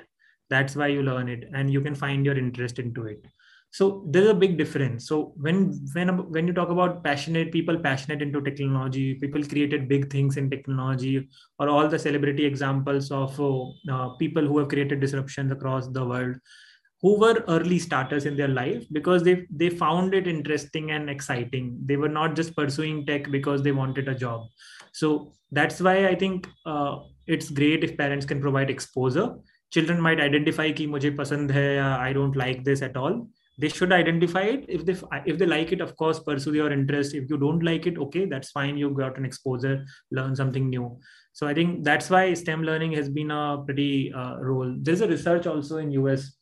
[0.50, 3.26] That's why you learn it and you can find your interest into it.
[3.70, 5.06] So there's a big difference.
[5.06, 10.10] So when when when you talk about passionate people passionate into technology people created big
[10.10, 15.52] things in technology or all the celebrity examples of uh, people who have created disruptions
[15.52, 16.36] across the world
[17.00, 21.78] who were early starters in their life because they they found it interesting and exciting.
[21.84, 24.46] They were not just pursuing tech because they wanted a job.
[24.92, 29.34] So that's why i think uh, it's great if parents can provide exposure.
[29.70, 31.66] Children might identify ki mujhe pasand hai
[32.08, 33.28] i don't like this at all.
[33.62, 34.64] They should identify it.
[34.68, 37.14] If they if they like it of course pursue your interest.
[37.14, 38.76] If you don't like it okay that's fine.
[38.76, 39.84] You got an exposure.
[40.10, 40.98] Learn something new.
[41.32, 44.74] So i think that's why stem learning has been a pretty uh, role.
[44.88, 46.37] There's a research also in us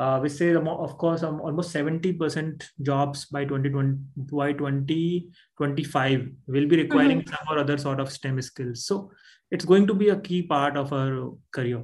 [0.00, 3.98] uh, which says, of course, um, almost 70% jobs by 2020,
[4.32, 7.28] by 2025 will be requiring mm-hmm.
[7.28, 8.86] some or other sort of STEM skills.
[8.86, 9.10] So
[9.50, 11.82] it's going to be a key part of our career.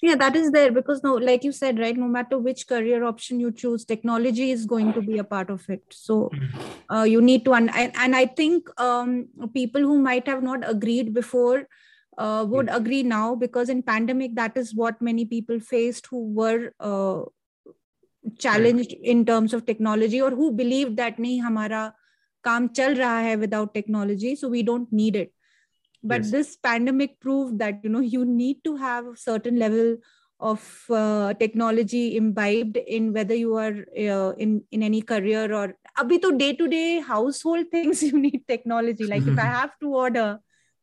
[0.00, 1.94] Yeah, that is there because no, like you said, right?
[1.94, 5.68] No matter which career option you choose, technology is going to be a part of
[5.68, 5.82] it.
[5.90, 6.94] So mm-hmm.
[6.94, 10.66] uh, you need to, un- and, and I think um, people who might have not
[10.66, 11.66] agreed before
[12.18, 12.76] uh, would yes.
[12.76, 17.22] agree now because in pandemic that is what many people faced who were uh,
[18.38, 21.82] challenged in terms of technology or who believed that nahi hamara
[22.48, 25.32] kaam chal raha hai without technology so we don't need it
[26.02, 26.30] but yes.
[26.30, 29.96] this pandemic proved that you know you need to have a certain level
[30.40, 35.66] of uh, technology imbibed in whether you are uh, in in any career or
[36.02, 39.94] abhi to day to day household things you need technology like if i have to
[40.04, 40.28] order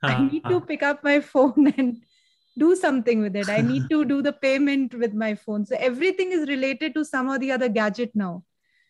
[0.03, 0.60] I uh, need to uh.
[0.62, 1.97] pick up my phone and
[2.57, 3.49] do something with it.
[3.49, 5.65] I need to do the payment with my phone.
[5.65, 8.43] So everything is related to some or the other gadget now.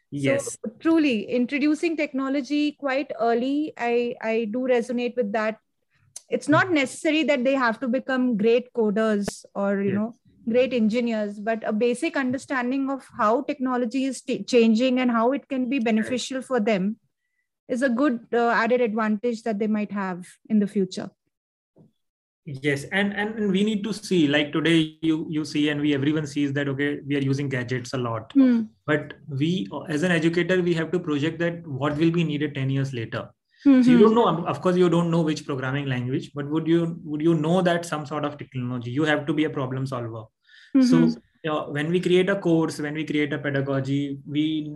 [0.10, 0.58] Yes.
[0.64, 5.58] So truly introducing technology quite early, I, I do resonate with that.
[6.30, 9.96] It's not necessary that they have to become great coders or, you yes.
[9.96, 10.16] know,
[10.48, 15.48] great engineers, but a basic understanding of how technology is t- changing and how it
[15.50, 16.98] can be beneficial for them
[17.68, 21.10] is a good uh, added advantage that they might have in the future
[22.48, 26.26] yes and, and we need to see like today you you see and we everyone
[26.26, 28.68] sees that okay we are using gadgets a lot mm.
[28.86, 32.70] but we as an educator we have to project that what will be needed 10
[32.70, 33.30] years later
[33.66, 33.82] mm-hmm.
[33.82, 36.98] so you don't know of course you don't know which programming language but would you
[37.04, 40.24] would you know that some sort of technology you have to be a problem solver
[40.74, 40.82] mm-hmm.
[40.82, 41.00] so
[41.44, 44.74] you know, when we create a course when we create a pedagogy we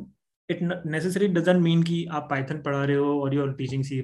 [0.51, 0.61] it
[0.95, 4.01] necessarily doesn't mean ki aap python padha rahe ho or you're teaching c++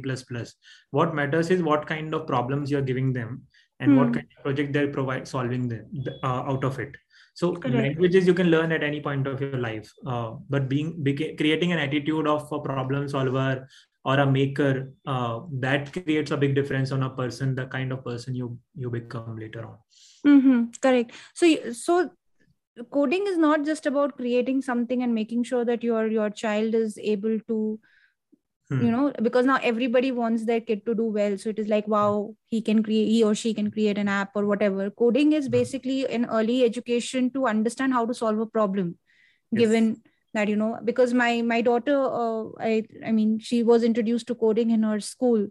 [1.00, 3.42] what matters is what kind of problems you're giving them
[3.80, 3.98] and hmm.
[4.00, 5.86] what kind of project they're provide solving them,
[6.24, 6.96] uh, out of it
[7.42, 7.76] so Correct.
[7.76, 11.72] languages you can learn at any point of your life uh, but being beca- creating
[11.72, 13.68] an attitude of a problem solver
[14.06, 18.04] or a maker uh, that creates a big difference on a person the kind of
[18.04, 19.78] person you you become later on
[20.34, 20.64] mm-hmm.
[20.82, 22.10] correct so so
[22.92, 26.98] coding is not just about creating something and making sure that your your child is
[26.98, 27.80] able to
[28.70, 28.86] hmm.
[28.86, 31.88] you know because now everybody wants their kid to do well so it is like
[31.88, 35.46] wow he can create he or she can create an app or whatever coding is
[35.46, 35.52] hmm.
[35.52, 38.98] basically an early education to understand how to solve a problem
[39.52, 39.60] yes.
[39.60, 40.02] given
[40.34, 44.36] that you know because my my daughter uh, i i mean she was introduced to
[44.36, 45.48] coding in her school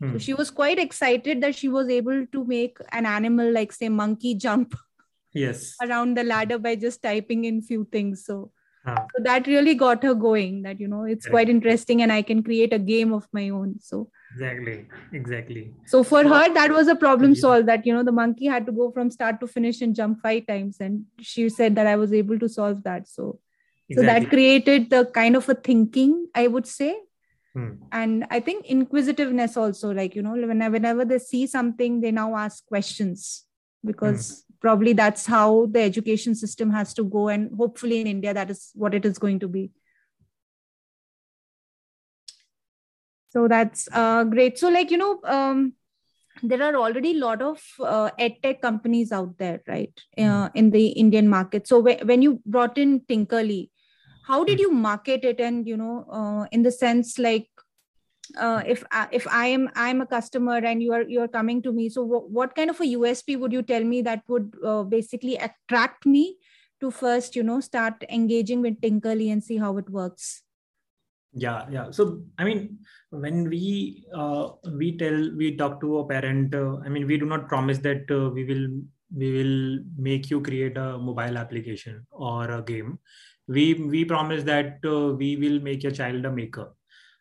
[0.00, 0.12] hmm.
[0.12, 3.88] so she was quite excited that she was able to make an animal like say
[3.88, 4.76] monkey jump
[5.32, 5.74] yes.
[5.82, 8.24] around the ladder by just typing in few things.
[8.24, 8.52] So
[8.86, 11.32] so that really got her going that you know it's right.
[11.32, 13.74] quite interesting and i can create a game of my own.
[13.80, 14.86] So exactly.
[15.12, 15.72] Exactly.
[15.86, 18.66] so for so, her that was a problem solved that you know the monkey had
[18.66, 21.96] to go from start to finish and jump five times and she said that i
[21.96, 23.08] was able to solve that.
[23.08, 23.40] So
[23.88, 23.94] exactly.
[23.94, 26.96] so that created the kind of a thinking i would say.
[27.56, 27.68] Hmm.
[27.98, 32.36] and i think inquisitiveness also like you know whenever, whenever they see something they now
[32.36, 33.46] ask questions
[33.90, 38.34] because hmm probably that's how the education system has to go and hopefully in india
[38.34, 39.70] that is what it is going to be.
[43.30, 44.58] So that's uh, great.
[44.58, 45.74] So like you know um,
[46.42, 49.92] there are already a lot of uh, edtech companies out there right?
[50.16, 51.68] Uh, in the indian market.
[51.68, 53.70] So wh- when you brought in tinkerly
[54.22, 55.40] how did you market it?
[55.40, 57.48] And you know uh, in the sense like
[58.36, 61.62] uh, if I, if I am I'm a customer and you are you are coming
[61.62, 64.54] to me, so w- what kind of a USP would you tell me that would
[64.64, 66.36] uh, basically attract me
[66.80, 70.42] to first you know start engaging with Tinkerly and see how it works?
[71.32, 71.90] Yeah, yeah.
[71.90, 72.78] So I mean,
[73.10, 77.26] when we uh, we tell we talk to a parent, uh, I mean, we do
[77.26, 78.68] not promise that uh, we will
[79.14, 82.98] we will make you create a mobile application or a game.
[83.46, 86.74] We we promise that uh, we will make your child a maker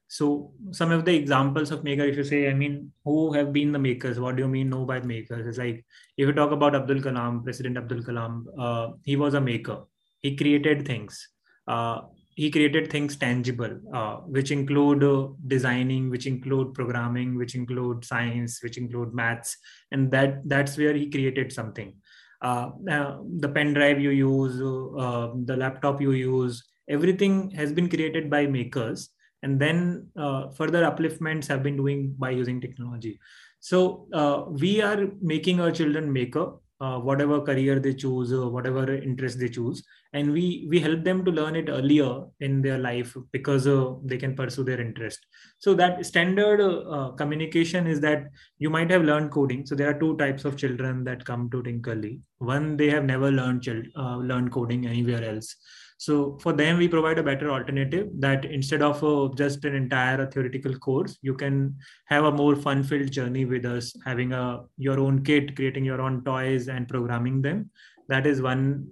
[0.07, 3.71] so some of the examples of maker, if you say, I mean, who have been
[3.73, 4.19] the makers?
[4.19, 5.45] What do you mean know by makers?
[5.45, 5.85] It's like
[6.17, 9.83] if you talk about Abdul Kalam, President Abdul Kalam, uh, he was a maker.
[10.21, 11.27] He created things.
[11.67, 12.01] Uh,
[12.35, 18.61] he created things tangible, uh, which include uh, designing, which include programming, which include science,
[18.63, 19.57] which include maths,
[19.91, 21.93] and that that's where he created something.
[22.41, 28.29] Uh, the pen drive you use, uh, the laptop you use, everything has been created
[28.29, 29.09] by makers
[29.43, 33.19] and then uh, further upliftments have been doing by using technology.
[33.59, 38.93] So uh, we are making our children maker uh, whatever career they choose or whatever
[38.93, 39.83] interest they choose.
[40.13, 44.17] And we we help them to learn it earlier in their life because uh, they
[44.17, 45.25] can pursue their interest.
[45.59, 48.27] So that standard uh, communication is that
[48.59, 49.65] you might have learned coding.
[49.65, 52.21] So there are two types of children that come to tinkerly.
[52.37, 55.55] One they have never learned child, uh, learned coding anywhere else
[55.97, 60.27] so for them, we provide a better alternative that instead of uh, just an entire
[60.27, 65.23] theoretical course, you can have a more fun-filled journey with us, having a your own
[65.23, 67.71] kit, creating your own toys and programming them.
[68.09, 68.91] That is one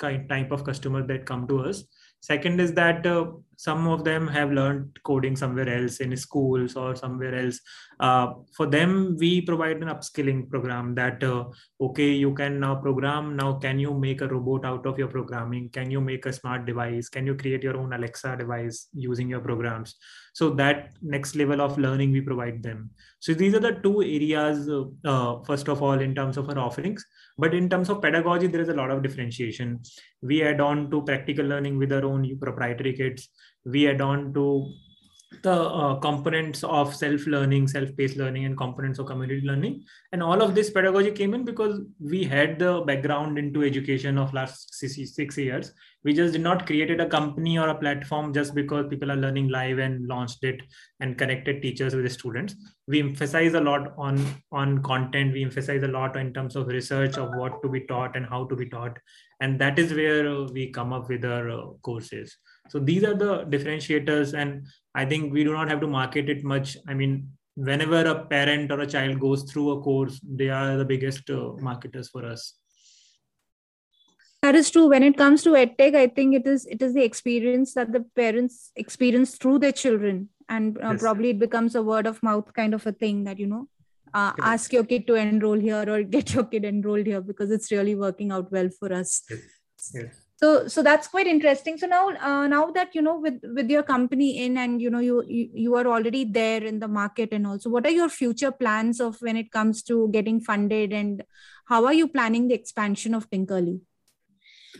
[0.00, 1.84] type of customer that come to us.
[2.20, 6.94] Second is that uh, some of them have learned coding somewhere else in schools or
[6.96, 7.60] somewhere else.
[8.00, 11.44] Uh, for them, we provide an upskilling program that, uh,
[11.80, 13.36] okay, you can now program.
[13.36, 15.68] Now, can you make a robot out of your programming?
[15.68, 17.10] Can you make a smart device?
[17.10, 19.96] Can you create your own Alexa device using your programs?
[20.32, 22.90] So that next level of learning we provide them.
[23.18, 26.58] So these are the two areas, uh, uh, first of all, in terms of our
[26.58, 27.04] offerings.
[27.36, 29.80] But in terms of pedagogy, there is a lot of differentiation.
[30.22, 33.28] We add on to practical learning with our own proprietary kits.
[33.66, 34.72] We add on to
[35.42, 39.84] the uh, components of self-learning, self-paced learning, and components of community learning.
[40.12, 44.34] And all of this pedagogy came in because we had the background into education of
[44.34, 45.72] last six years.
[46.02, 49.48] We just did not created a company or a platform just because people are learning
[49.48, 50.62] live and launched it
[50.98, 52.56] and connected teachers with the students.
[52.88, 55.32] We emphasize a lot on on content.
[55.32, 58.46] We emphasize a lot in terms of research of what to be taught and how
[58.46, 58.98] to be taught,
[59.40, 62.36] and that is where we come up with our uh, courses
[62.70, 66.44] so these are the differentiators and i think we do not have to market it
[66.44, 66.76] much.
[66.88, 70.84] I mean whenever a parent or a child goes through a course they are the
[70.84, 72.54] biggest uh, marketers for us.
[74.42, 74.88] That is true.
[74.88, 78.04] When it comes to edtech i think it is it is the experience that the
[78.22, 80.28] parents experience through their children.
[80.48, 81.00] And uh, yes.
[81.00, 83.68] probably it becomes a word of mouth kind of a thing that you know
[84.12, 87.70] uh, ask your kid to enroll here or get your kid enrolled here because it's
[87.70, 89.22] really working out well for us.
[89.30, 89.92] Yes.
[89.94, 91.76] Yes so so that's quite interesting.
[91.76, 95.00] So now uh, now that you know with with your company in and you know
[95.00, 98.50] you, you you are already there in the market and also what are your future
[98.50, 101.24] plans of when it comes to getting funded and
[101.66, 103.80] how are you planning the expansion of tinkerly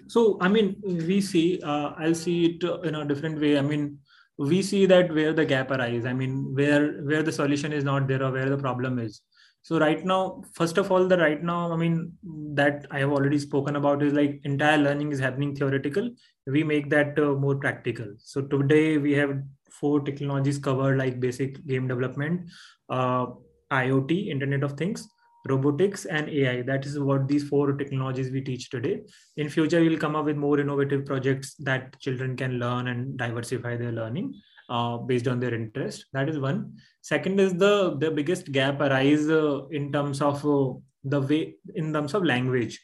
[0.07, 0.75] so i mean
[1.11, 3.59] we see uh, i'll see it in a different way.
[3.59, 3.99] I mean
[4.39, 6.07] we see that where the gap arises.
[6.07, 9.21] I mean where where the solution is not there or where the problem is
[9.63, 12.13] so right now first of all the right now i mean
[12.55, 16.11] that i have already spoken about is like entire learning is happening theoretical.
[16.47, 18.07] We make that uh, more practical.
[18.19, 19.41] So today we have
[19.71, 22.51] four technologies covered like basic game development
[22.89, 23.27] uh,
[23.71, 25.09] iot internet of things
[25.49, 29.01] robotics and ai that is what these four technologies we teach today.
[29.37, 33.77] In future we'll come up with more innovative projects that children can learn and diversify
[33.77, 34.35] their learning
[34.71, 36.75] uh, based on their interest That is one.
[37.03, 40.73] Second is the the biggest gap arise uh, in terms of uh,
[41.05, 42.79] the way in terms of language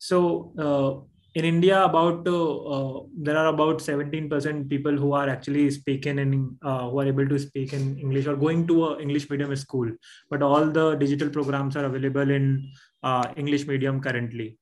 [0.00, 6.18] so uh, in India, about uh, there are about 17% people who are actually speaking
[6.18, 9.88] in who are able to speak in English or going to a English medium school.
[10.28, 12.72] But all the digital programs are available in
[13.36, 14.58] English medium currently.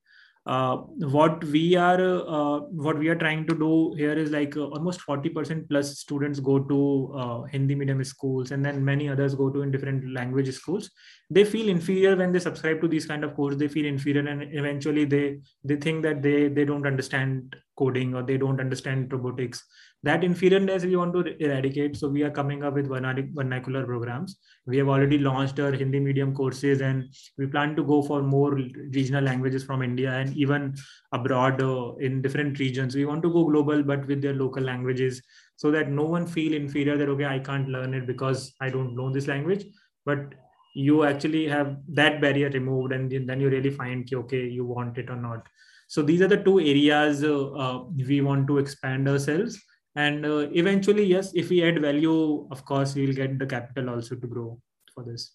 [0.48, 0.76] Uh,
[1.16, 4.98] what we are uh, what we are trying to do here is like uh, almost
[5.06, 9.60] 40% plus students go to uh, hindi medium schools and then many others go to
[9.60, 10.90] in different language schools.
[11.28, 14.42] They feel inferior when they subscribe to these kind of courses they feel inferior and
[14.62, 19.62] eventually they they think that they they don't understand coding or they don't understand robotics
[20.04, 24.36] that inferiorness we want to eradicate so we are coming up with vernacular programs.
[24.66, 28.52] We have already launched our hindi medium courses and we plan to go for more
[28.52, 30.76] regional languages from india and even
[31.12, 32.94] abroad uh, in different regions.
[32.94, 35.20] We want to go global but with their local languages
[35.56, 38.94] so that no one feel inferior that okay i can't learn it because i don't
[38.94, 39.64] know this language.
[40.06, 40.34] But
[40.74, 45.10] you actually have that barrier removed and then you really find okay you want it
[45.10, 45.48] or not.
[45.88, 49.58] So these are the two areas uh, uh, we want to expand ourselves
[49.96, 54.14] and uh, eventually yes if we add value of course we'll get the capital also
[54.14, 54.60] to grow
[54.94, 55.32] for this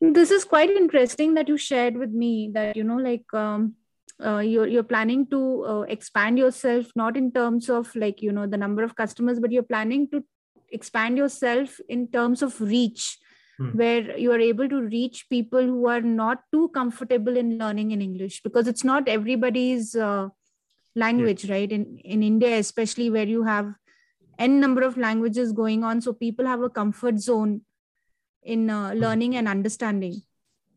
[0.00, 3.74] this is quite interesting that you shared with me that you know like um,
[4.24, 8.46] uh, you're you're planning to uh, expand yourself not in terms of like you know
[8.46, 10.22] the number of customers but you're planning to
[10.70, 13.18] expand yourself in terms of reach
[13.58, 13.70] hmm.
[13.70, 18.02] where you are able to reach people who are not too comfortable in learning in
[18.02, 20.28] english because it's not everybody's uh,
[20.96, 21.54] language yeah.
[21.54, 23.72] right in in india especially where you have
[24.38, 27.60] n number of languages going on so people have a comfort zone
[28.42, 28.98] in uh, hmm.
[28.98, 30.22] learning and understanding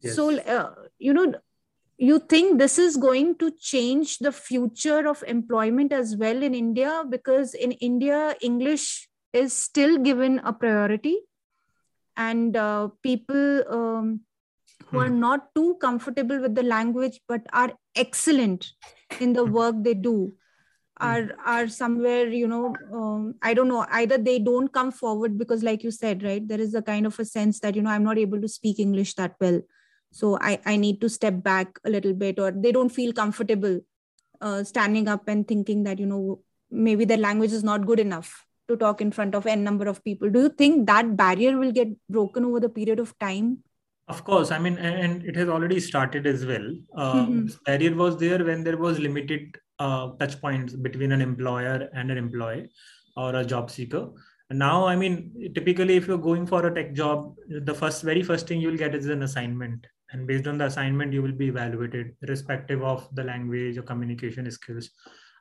[0.01, 0.15] yes.
[0.15, 1.33] so uh, you know
[1.97, 7.03] you think this is going to change the future of employment as well in india
[7.09, 11.17] because in india english is still given a priority
[12.17, 14.21] and uh, people um,
[14.87, 15.19] who are hmm.
[15.19, 18.71] not too comfortable with the language but are excellent
[19.19, 20.33] in the work they do
[20.99, 21.31] are hmm.
[21.45, 25.83] are somewhere you know um, i don't know either they don't come forward because like
[25.83, 28.17] you said right there is a kind of a sense that you know i'm not
[28.17, 29.61] able to speak english that well.
[30.11, 33.79] So i i need to step back a little bit or they don't feel comfortable
[34.41, 36.39] uh, standing up and thinking that you know
[36.71, 40.03] maybe their language is not good enough to talk in front of n number of
[40.03, 40.29] people.
[40.29, 43.59] Do you think that barrier will get broken over the period of time
[44.09, 46.67] of course, I mean, and it has already started as well.
[46.95, 47.47] Uh, mm-hmm.
[47.65, 52.17] Barrier was there when there was limited uh, touch points between an employer and an
[52.17, 52.69] employee
[53.15, 54.09] or a job seeker.
[54.49, 58.23] And now, I mean, typically, if you're going for a tech job, the first, very
[58.23, 61.49] first thing you'll get is an assignment, and based on the assignment, you will be
[61.49, 64.89] evaluated, irrespective of the language or communication skills.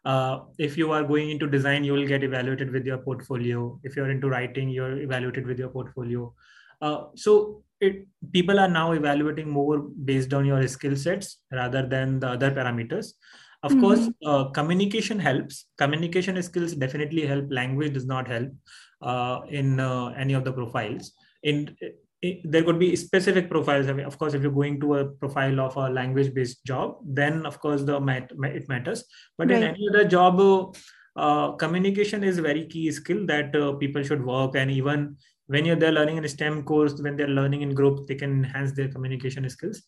[0.04, 3.80] Uh, if you are going into design, you will get evaluated with your portfolio.
[3.82, 6.34] If you're into writing, you're evaluated with your portfolio.
[6.82, 12.20] Uh, so it, people are now evaluating more based on your skill sets rather than
[12.20, 13.12] the other parameters.
[13.62, 13.80] Of mm-hmm.
[13.80, 15.66] course uh, communication helps.
[15.78, 17.46] Communication skills definitely help.
[17.50, 18.50] Language does not help
[19.02, 21.12] uh, in uh, any of the profiles.
[21.42, 21.76] In
[22.20, 23.88] it, there could be specific profiles.
[23.88, 26.98] I mean, of course if you're going to a profile of a language based job
[27.04, 29.04] then of course the mat, it matters.
[29.36, 29.56] But right.
[29.56, 30.74] in any other job
[31.16, 35.16] uh, communication is a very key skill that uh, people should work and even
[35.48, 38.44] when you're there learning in a STEM course, when they're learning in group, they can
[38.44, 39.82] enhance their communication skills.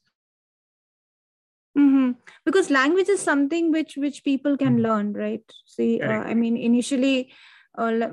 [1.78, 2.12] Mm-hmm.
[2.44, 4.86] Because language is something which which people can mm-hmm.
[4.86, 5.42] learn, right?
[5.66, 7.32] See, uh, I mean, initially,
[7.76, 8.08] uh,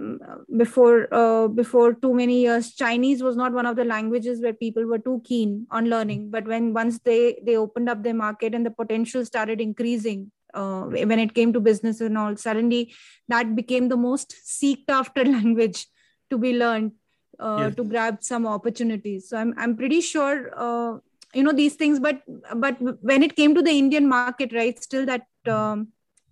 [0.58, 4.86] before uh, before too many years, Chinese was not one of the languages where people
[4.86, 6.30] were too keen on learning.
[6.30, 10.82] But when once they they opened up their market and the potential started increasing, uh,
[10.84, 12.94] when it came to business and all, suddenly
[13.30, 15.88] that became the most seeked after language
[16.30, 16.92] to be learned
[17.40, 17.76] uh, yes.
[17.76, 19.30] to grab some opportunities.
[19.30, 20.98] So I'm I'm pretty sure uh,
[21.34, 22.00] you know these things.
[22.00, 22.22] But
[22.56, 25.90] but when it came to the Indian market, right, still that um,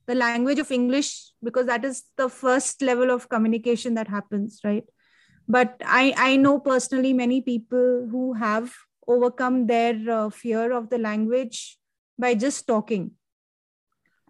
[0.07, 4.85] the language of English because that is the first level of communication that happens, right?
[5.47, 8.73] But I I know personally many people who have
[9.07, 11.77] overcome their uh, fear of the language
[12.17, 13.11] by just talking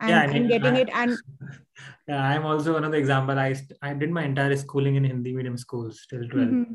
[0.00, 1.18] and, yeah, I mean, and getting I, it and
[2.08, 5.32] yeah i'm also one of the example i i did my entire schooling in hindi
[5.38, 6.74] medium schools till 12 mm-hmm.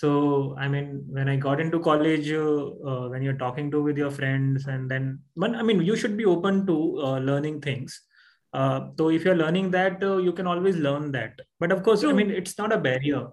[0.00, 3.98] so i mean when i got into college uh, uh, when you're talking to with
[4.04, 6.76] your friends and then but i mean you should be open to
[7.06, 8.00] uh, learning things
[8.54, 12.00] uh, so if you're learning that uh, you can always learn that but of course
[12.00, 12.10] True.
[12.10, 13.24] i mean it's not a barrier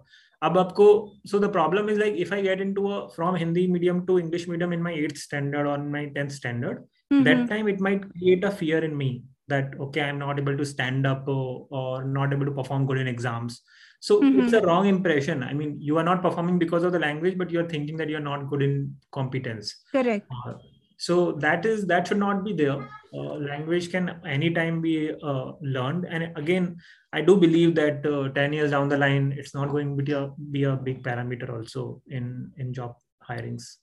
[0.47, 0.85] अब आपको
[1.29, 4.47] so the problem is like if I get into a from Hindi medium to English
[4.47, 7.24] medium in my eighth standard or my tenth standard, mm-hmm.
[7.24, 10.64] that time it might create a fear in me that okay I'm not able to
[10.64, 13.60] stand up or, or not able to perform good in exams.
[14.00, 14.40] So mm-hmm.
[14.40, 15.42] it's a wrong impression.
[15.42, 18.20] I mean, you are not performing because of the language, but you're thinking that you're
[18.20, 19.74] not good in competence.
[19.92, 20.26] Correct.
[20.46, 20.54] Uh,
[20.98, 26.04] so that is that should not be there uh, language can anytime be uh, learned
[26.04, 26.76] and again
[27.12, 30.12] i do believe that uh, 10 years down the line it's not going to be
[30.12, 32.94] a, be a big parameter also in in job
[33.28, 33.76] hirings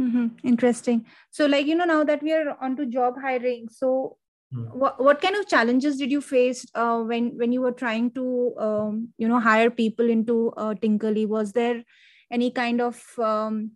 [0.00, 0.26] mm-hmm.
[0.44, 1.04] interesting.
[1.30, 4.16] So like you know now that we are on to job hiring so
[4.54, 4.74] mm.
[4.74, 8.54] what, what kind of challenges did you face uh, when when you were trying to
[8.58, 11.26] um, you know hire people into uh, Tinkerly?
[11.26, 11.84] Was there
[12.30, 13.72] any kind of um,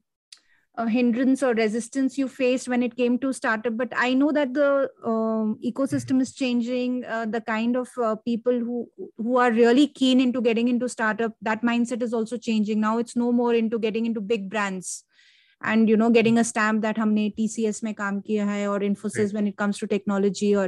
[0.88, 3.76] hindrance or resistance you faced when it came to startup?
[3.76, 8.58] But i know that the um, ecosystem is changing uh, the kind of uh, people
[8.58, 12.80] who who are really keen into getting into startup that mindset is also changing.
[12.80, 15.04] Now it's no more into getting into big brands
[15.64, 19.22] and you know getting a stamp that humne tcs mein kaam kiya hai or infosys
[19.22, 19.38] right.
[19.38, 20.66] when it comes to technology or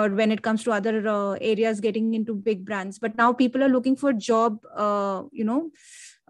[0.00, 3.66] or when it comes to other uh, areas getting into big brands but now people
[3.66, 4.56] are looking for job
[4.86, 5.60] uh, you know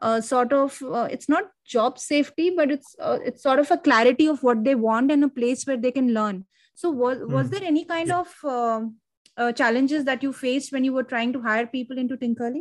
[0.03, 3.79] uh, sort of uh, it's not job safety but it's uh, it's sort of a
[3.89, 7.49] clarity of what they want and a place where they can learn so was was
[7.49, 7.51] mm.
[7.51, 8.21] there any kind yeah.
[8.21, 12.61] of challenges that you faced when you were trying to hire people into tinkerly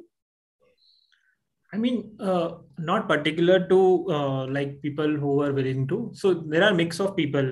[1.74, 3.80] i mean uh, not particular to
[4.18, 7.48] uh, like people who are willing to so there are mix of people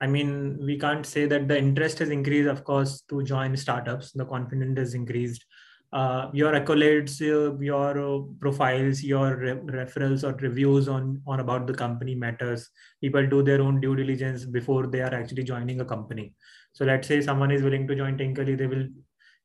[0.00, 0.30] i mean
[0.68, 4.78] we can't say that the interest has increased of course to join startups the confidence
[4.78, 5.44] has increased
[5.92, 11.66] uh, your accolades, uh, your uh, profiles, your re- referrals or reviews on on about
[11.66, 12.70] the company matters.
[13.02, 16.34] People do their own due diligence before they are actually joining a company.
[16.72, 18.86] So let's say someone is willing to join Tinkerly, they will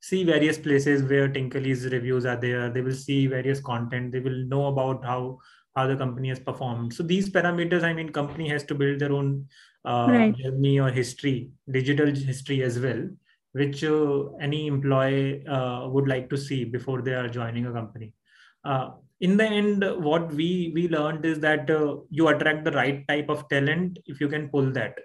[0.01, 2.69] see various places where Tinkerly's reviews are there.
[2.69, 4.11] They will see various content.
[4.11, 5.39] They will know about how
[5.75, 6.93] how the company has performed.
[6.93, 9.47] So these parameters, I mean, company has to build their own
[9.85, 10.35] uh, right.
[10.35, 13.07] journey or history, digital history as well
[13.53, 18.13] which uh, any employee uh, would like to see before they are joining a company.
[18.63, 21.69] Uh, in the end, what we we learned is that
[22.09, 24.99] you attract the right type of talent if you can pull that.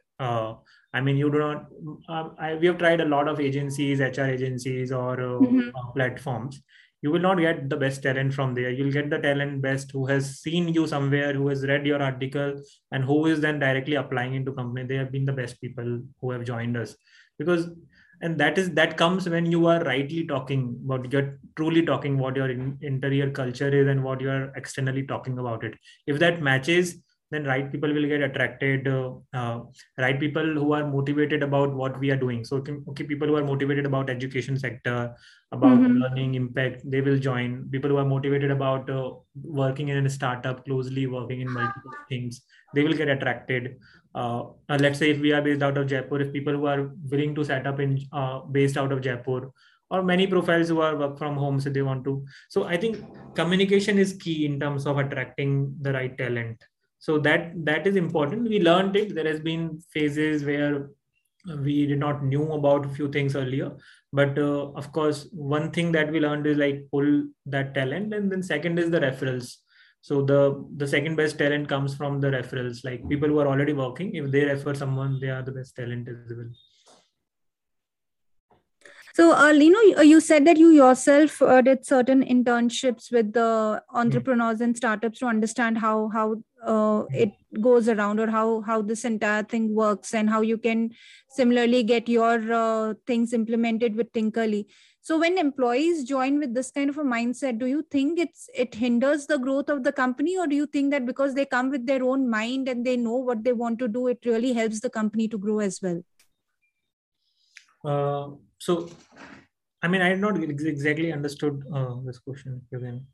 [0.94, 1.66] I mean, you do not.
[2.08, 5.70] Um, I, we have tried a lot of agencies, HR agencies, or uh, mm-hmm.
[5.94, 6.62] platforms.
[7.00, 8.70] You will not get the best talent from there.
[8.70, 12.62] You'll get the talent best who has seen you somewhere, who has read your article,
[12.92, 14.86] and who is then directly applying into company.
[14.86, 16.94] They have been the best people who have joined us
[17.38, 17.70] because
[18.22, 22.36] and that is that comes when you are rightly talking about you're truly talking what
[22.36, 25.74] your in, interior culture is and what you are externally talking about it
[26.06, 27.02] if that matches
[27.32, 29.60] then right people will get attracted uh, uh,
[29.98, 32.44] right people who are motivated about what we are doing.
[32.44, 32.56] So
[32.90, 35.16] okay, people who are motivated about education sector
[35.50, 35.96] about mm-hmm.
[36.02, 37.68] learning impact they will join.
[37.70, 39.12] People who are motivated about uh,
[39.42, 42.42] working in a startup closely working in multiple things
[42.74, 43.76] they will get attracted.
[44.14, 47.34] Uh, let's say if we are based out of jaipur if people who are willing
[47.34, 49.50] to set up in uh, based out of jaipur
[49.90, 52.26] or many profiles who are work from home so they want to.
[52.50, 53.00] So i think
[53.34, 56.68] communication is key in terms of attracting the right talent
[57.06, 58.48] so that that is important.
[58.48, 59.12] We learned it.
[59.16, 60.88] There has been phases where
[61.58, 63.72] we did not knew about a few things earlier.
[64.12, 68.14] But uh, of course one thing that we learned is like pull that talent.
[68.14, 69.56] And then second is the referrals.
[70.00, 73.72] So the the second best talent comes from the referrals like people who are already
[73.72, 74.14] working.
[74.14, 76.52] If they refer someone they are the best talent as well.
[79.14, 84.60] So uh, Lino, you said that you yourself uh, did certain internships with the entrepreneurs
[84.60, 84.64] mm.
[84.64, 89.42] and startups to understand how how uh, it goes around or how how this entire
[89.42, 90.90] thing works and how you can
[91.30, 94.66] similarly get your uh, things implemented with Tinkerly.
[95.00, 98.74] So when employees join with this kind of a mindset do you think it's it
[98.74, 101.86] hinders the growth of the company or do you think that because they come with
[101.86, 104.90] their own mind and they know what they want to do it really helps the
[104.90, 106.02] company to grow as well?
[107.84, 108.88] Uh, so
[109.82, 113.04] i mean i had not exactly understood uh, this question again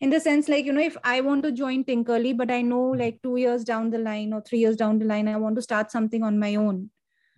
[0.00, 2.84] in the sense like you know if i want to join tinkerly but i know
[3.02, 5.62] like two years down the line or three years down the line i want to
[5.62, 6.88] start something on my own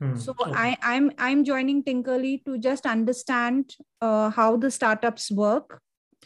[0.03, 0.17] Hmm.
[0.17, 0.53] So okay.
[0.53, 5.81] I, I'm I'm joining Tinkerly to just understand uh, how the startups work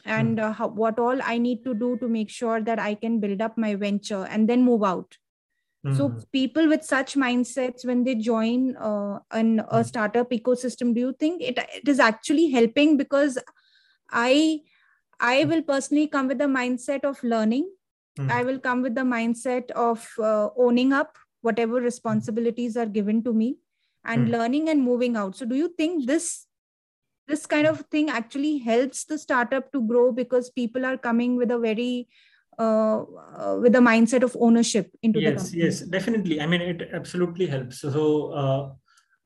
[0.04, 0.46] and hmm.
[0.46, 3.42] uh, how, what all I need to do to make sure that I can build
[3.42, 5.18] up my venture and then move out.
[5.94, 6.18] So hmm.
[6.32, 11.40] people with such mindsets, when they join uh, an, a startup ecosystem, do you think
[11.40, 12.96] it, it is actually helping?
[12.96, 13.38] Because
[14.10, 14.62] I
[15.20, 17.70] I will personally come with the mindset of learning.
[18.30, 23.32] I will come with the mindset of uh, owning up whatever responsibilities are given to
[23.32, 23.58] me
[24.06, 24.30] and mm.
[24.30, 26.46] learning and moving out so do you think this
[27.28, 31.50] this kind of thing actually helps the startup to grow because people are coming with
[31.50, 32.08] a very
[32.58, 33.02] uh,
[33.38, 35.64] uh, with the mindset of ownership into yes, the company.
[35.64, 36.40] Yes, definitely.
[36.40, 37.80] I mean, it absolutely helps.
[37.80, 38.70] So, uh,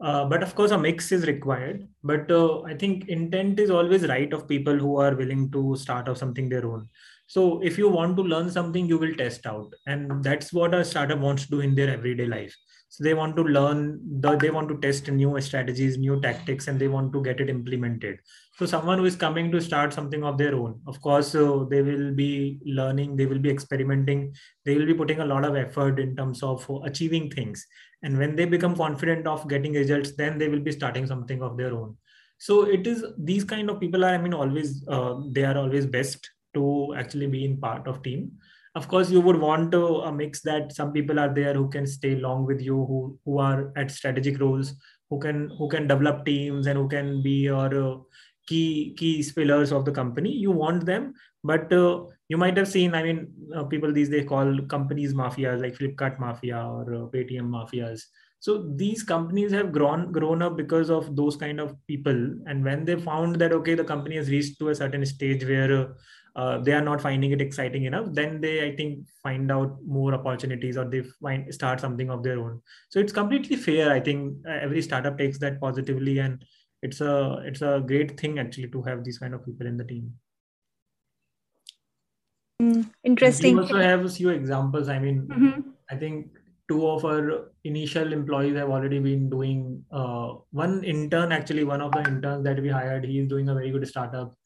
[0.00, 1.86] uh, but of course, a mix is required.
[2.02, 6.08] But uh, I think intent is always right of people who are willing to start
[6.08, 6.88] off something their own.
[7.26, 10.84] So, if you want to learn something, you will test out, and that's what a
[10.84, 12.56] startup wants to do in their everyday life.
[12.88, 16.76] So they want to learn, the, they want to test new strategies, new tactics, and
[16.76, 18.18] they want to get it implemented
[18.60, 21.80] so someone who is coming to start something of their own of course uh, they
[21.80, 24.34] will be learning they will be experimenting
[24.66, 27.66] they will be putting a lot of effort in terms of achieving things
[28.02, 31.56] and when they become confident of getting results then they will be starting something of
[31.56, 31.96] their own.
[32.38, 35.86] So it is these kind of people are i mean always uh, they are always
[35.86, 38.32] best to actually be in part of team.
[38.74, 41.86] Of course you would want to, a mix that some people are there who can
[41.86, 44.74] stay long with you who who are at strategic roles
[45.10, 47.96] who can who can develop teams and who can be your uh,
[48.46, 50.32] key key pillars of the company.
[50.32, 53.20] You want them but uh, you might have seen i mean
[53.56, 58.04] uh, people these days call companies mafias like flipkart mafia or uh, paytm mafias.
[58.42, 58.52] So
[58.82, 62.20] these companies have grown grown up because of those kind of people.
[62.46, 65.74] And when they found that okay the company has reached to a certain stage where
[65.80, 65.88] uh,
[66.36, 70.14] uh, they are not finding it exciting enough then they i think find out more
[70.14, 72.62] opportunities or they find start something of their own.
[72.88, 76.18] So it's completely fair i think uh, every startup takes that positively.
[76.18, 76.44] And
[76.82, 79.84] it's a it's a great thing actually to have these kind of people in the
[79.94, 80.12] team
[82.60, 83.56] mm, interesting.
[83.56, 84.88] we also have a few examples.
[84.88, 85.60] I mean mm-hmm.
[85.90, 86.26] i think
[86.70, 91.90] two of our initial employees have already been doing uh, one intern actually one of
[91.92, 94.36] the interns that we hired he is doing a very good startup.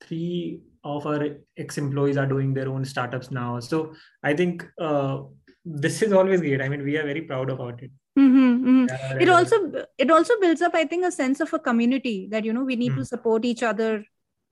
[0.00, 3.58] Three of our ex-employees are doing their own startups now.
[3.60, 5.22] So i think uh,
[5.64, 6.62] this is always great.
[6.62, 7.90] I mean we are very proud about it.
[8.18, 8.86] Mm-hmm, mm-hmm.
[8.88, 12.44] Yeah, it also it also builds up i think a sense of a community that
[12.44, 12.96] you know we need mm.
[12.96, 14.04] to support each other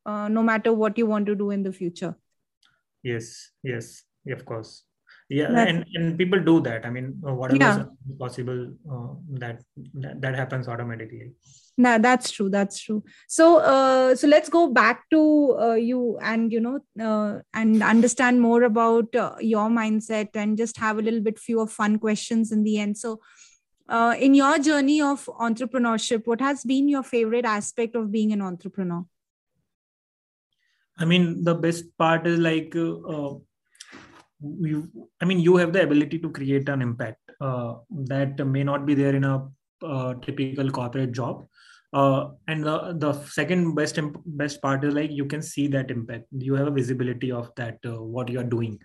[0.06, 2.14] uh, no matter what you want to do in the future
[3.02, 4.84] yes yes of course.
[5.28, 6.84] Yeah and, and people do that.
[6.84, 7.80] I mean uh, whatever yeah.
[7.80, 9.62] is possible uh, that,
[9.94, 11.30] that that happens automatically.
[11.78, 13.04] No that's true that's true.
[13.28, 18.40] So uh, so let's go back to uh, you and you know uh, and understand
[18.40, 22.50] more about uh, your mindset and just have a little bit few of fun questions
[22.50, 22.98] in the end.
[22.98, 23.20] So
[23.88, 28.42] uh, in your journey of entrepreneurship what has been your favorite aspect of being an
[28.42, 29.04] entrepreneur
[31.00, 33.32] i mean the best part is like uh,
[34.70, 34.88] you
[35.20, 38.94] i mean you have the ability to create an impact uh, that may not be
[38.94, 39.48] there in a
[39.82, 41.46] uh, typical corporate job.
[41.92, 46.26] Uh, and the, the second best best part is like you can see that impact.
[46.30, 48.78] You have a visibility of that uh, what you are doing.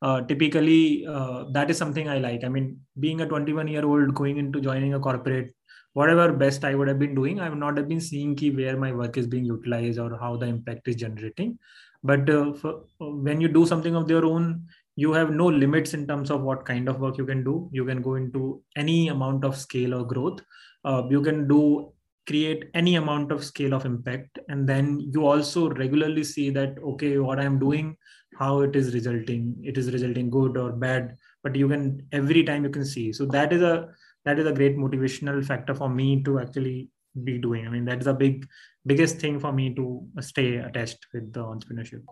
[0.00, 2.44] Uh, typically uh, that is something i like.
[2.44, 5.52] I mean being a 21 year old going into joining a corporate
[5.94, 8.76] whatever best i would have been doing i would not have been seeing key where
[8.76, 11.58] my work is being utilized or how the impact is generating.
[12.04, 14.66] But uh, for, when you do something of their own
[14.96, 17.68] you have no limits in terms of what kind of work you can do.
[17.72, 20.40] You can go into any amount of scale or growth.
[20.84, 21.92] Uh, you can do
[22.26, 24.38] create any amount of scale of impact.
[24.48, 27.96] And then you also regularly see that okay what i'm doing
[28.38, 29.56] how it is resulting.
[29.62, 33.12] It is resulting good or bad but you can every time you can see.
[33.12, 33.88] So that is a
[34.24, 36.88] that is a great motivational factor for me to actually
[37.24, 38.46] be doing i mean that is a big
[38.86, 42.02] biggest thing for me to stay attached with the entrepreneurship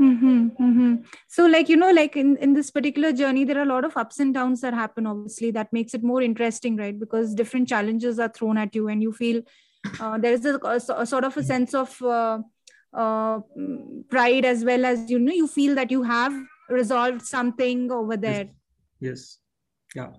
[0.00, 0.94] Mm-hmm, mm-hmm.
[1.28, 3.96] So, like you know, like in in this particular journey, there are a lot of
[3.96, 5.06] ups and downs that happen.
[5.06, 6.98] Obviously, that makes it more interesting, right?
[6.98, 9.42] Because different challenges are thrown at you, and you feel
[10.00, 12.38] uh, there is a, a, a, sort of a sense of uh,
[12.92, 13.38] uh,
[14.08, 16.34] pride as well as you know you feel that you have
[16.68, 18.48] resolved something over there.
[18.98, 19.38] Yes.
[19.94, 19.94] yes.
[19.94, 20.10] Yeah.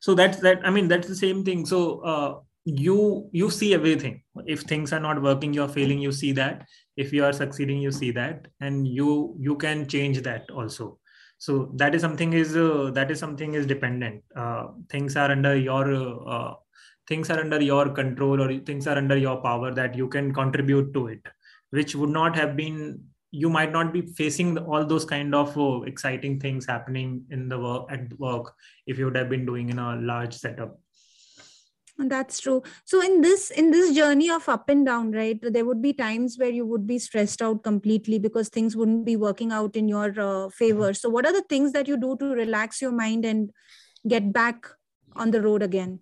[0.00, 0.60] So that's that.
[0.64, 1.66] I mean, that's the same thing.
[1.66, 4.22] So uh, you you see everything.
[4.46, 5.98] If things are not working, you're failing.
[5.98, 6.66] You see that
[6.98, 9.10] if you are succeeding you see that and you
[9.48, 10.86] you can change that also
[11.46, 15.54] so that is something is uh, that is something is dependent uh, things are under
[15.56, 15.84] your
[16.36, 16.54] uh,
[17.10, 20.92] things are under your control or things are under your power that you can contribute
[20.92, 21.22] to it
[21.70, 22.80] which would not have been
[23.30, 27.58] you might not be facing all those kind of uh, exciting things happening in the
[27.58, 28.54] work at work
[28.86, 30.78] if you would have been doing in a large setup.
[31.98, 32.62] That's true.
[32.84, 36.38] So in this in this journey of up and down right there would be times
[36.38, 40.14] where you would be stressed out completely because things wouldn't be working out in your
[40.18, 40.94] uh, favor.
[40.94, 43.50] So what are the things that you do to relax your mind and
[44.06, 44.68] get back
[45.16, 45.98] on the road again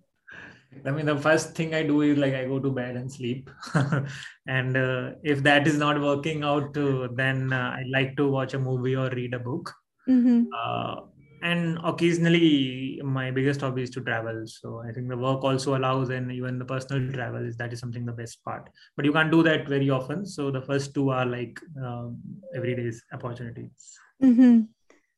[0.85, 3.49] I mean, the first thing I do is like I go to bed and sleep.
[4.47, 8.53] and uh, if that is not working out, uh, then uh, I like to watch
[8.53, 9.73] a movie or read a book.
[10.07, 10.45] Mm-hmm.
[10.53, 11.01] Uh,
[11.41, 16.09] and occasionally my biggest hobby is to travel so i think the work also allows
[16.09, 19.31] and even the personal travel is that is something the best part but you can't
[19.31, 22.17] do that very often so the first two are like um,
[22.55, 24.61] everyday's opportunities mm-hmm.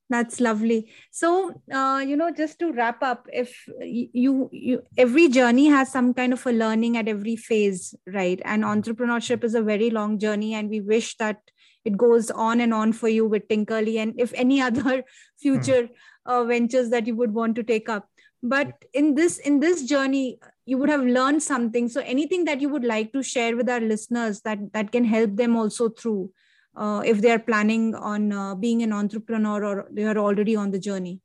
[0.10, 0.92] That's lovely.
[1.12, 6.14] So uh, you know just to wrap up if you you every journey has some
[6.14, 8.42] kind of a learning at every phase right?
[8.44, 11.38] And entrepreneurship is a very long journey and we wish that
[11.86, 15.04] it goes on and on for you with tinkerly and if any other
[15.40, 16.32] future hmm.
[16.32, 18.10] uh, ventures that you would want to take up.
[18.42, 21.88] But in this in this journey you would have learned something.
[21.88, 25.36] So anything that you would like to share with our listeners that that can help
[25.36, 26.32] them also through
[26.80, 30.72] uh, if they are planning on uh, being an entrepreneur or they are already on
[30.72, 31.20] the journey?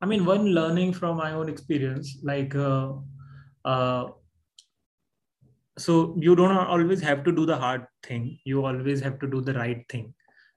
[0.00, 2.94] I mean one learning from my own experience like uh,
[3.64, 4.08] uh
[5.78, 8.38] so you don't always have to do the hard thing.
[8.44, 10.12] You always have to do the right thing.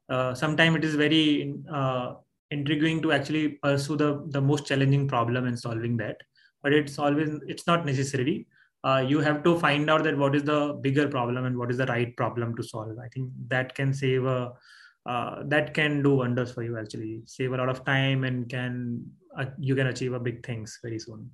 [0.10, 2.16] Uh, sometimes it is very uh,
[2.52, 6.18] intriguing to actually pursue the the most challenging problem and solving that.
[6.62, 8.48] But it's always it's not necessary
[8.86, 11.78] uh, you have to find out that what is the bigger problem and what is
[11.78, 12.98] the right problem to solve.
[13.04, 14.54] I think that can save a
[15.06, 17.22] uh, that can do wonders for you actually.
[17.26, 19.06] Save a lot of time and can
[19.38, 21.32] uh, you can achieve a big things very soon.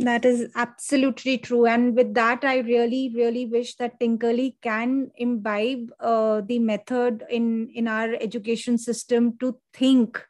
[0.00, 1.66] That is absolutely true.
[1.66, 7.70] And with that, I really, really wish that Tinkerly can imbibe uh, the method in,
[7.72, 10.20] in our education system to think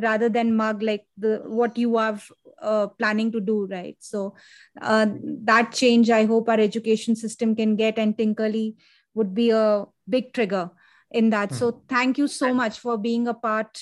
[0.00, 2.18] rather than mug like the what you are
[2.62, 4.34] uh, planning to do right so
[4.80, 5.06] uh,
[5.44, 8.74] that change i hope our education system can get and tinkerly
[9.14, 10.70] would be a big trigger
[11.10, 11.56] in that hmm.
[11.56, 13.80] so thank you so much for being a part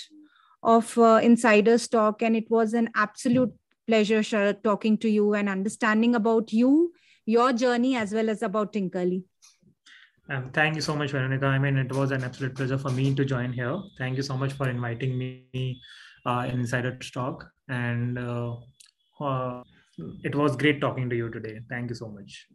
[0.62, 3.52] of uh, insiders talk and it was an absolute
[3.88, 6.92] pleasure Sharad, talking to you and understanding about you,
[7.26, 9.24] your journey, as well as about Tinkerly.
[10.30, 11.46] Um, thank you so much, Veronica.
[11.46, 13.80] I mean, it was an absolute pleasure for me to join here.
[13.96, 15.80] Thank you so much for inviting me
[16.52, 17.46] Insider Talk.
[17.68, 18.56] And uh,
[19.20, 19.62] uh,
[20.22, 21.60] it was great talking to you today.
[21.68, 22.46] Thank you so much.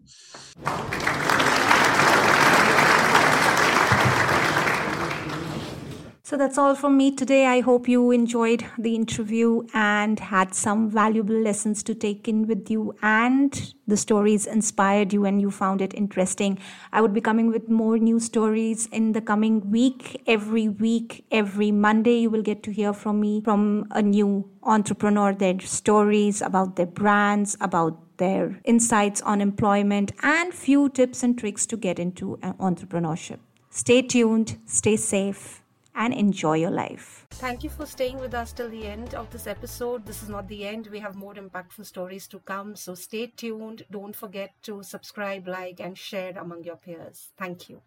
[6.25, 7.47] So that's all from me today.
[7.47, 12.71] I hope you enjoyed the interview and had some valuable lessons to take in with
[12.71, 16.59] you, and the stories inspired you and you found it interesting.
[16.93, 20.23] I would be coming with more new stories in the coming week.
[20.25, 25.33] Every week, every Monday, you will get to hear from me from a new entrepreneur,
[25.33, 31.65] their stories about their brands, about their insights on employment, and few tips and tricks
[31.65, 33.39] to get into entrepreneurship.
[33.69, 35.62] Stay tuned, stay safe
[35.95, 37.27] and enjoy your life.
[37.31, 40.05] Thank you for staying with us till the end of this episode.
[40.05, 40.87] This is not the end.
[40.87, 42.75] We have more impactful stories to come.
[42.75, 43.85] So stay tuned.
[43.91, 47.31] Don't forget to subscribe, like, and share among your peers.
[47.37, 47.81] Thank you.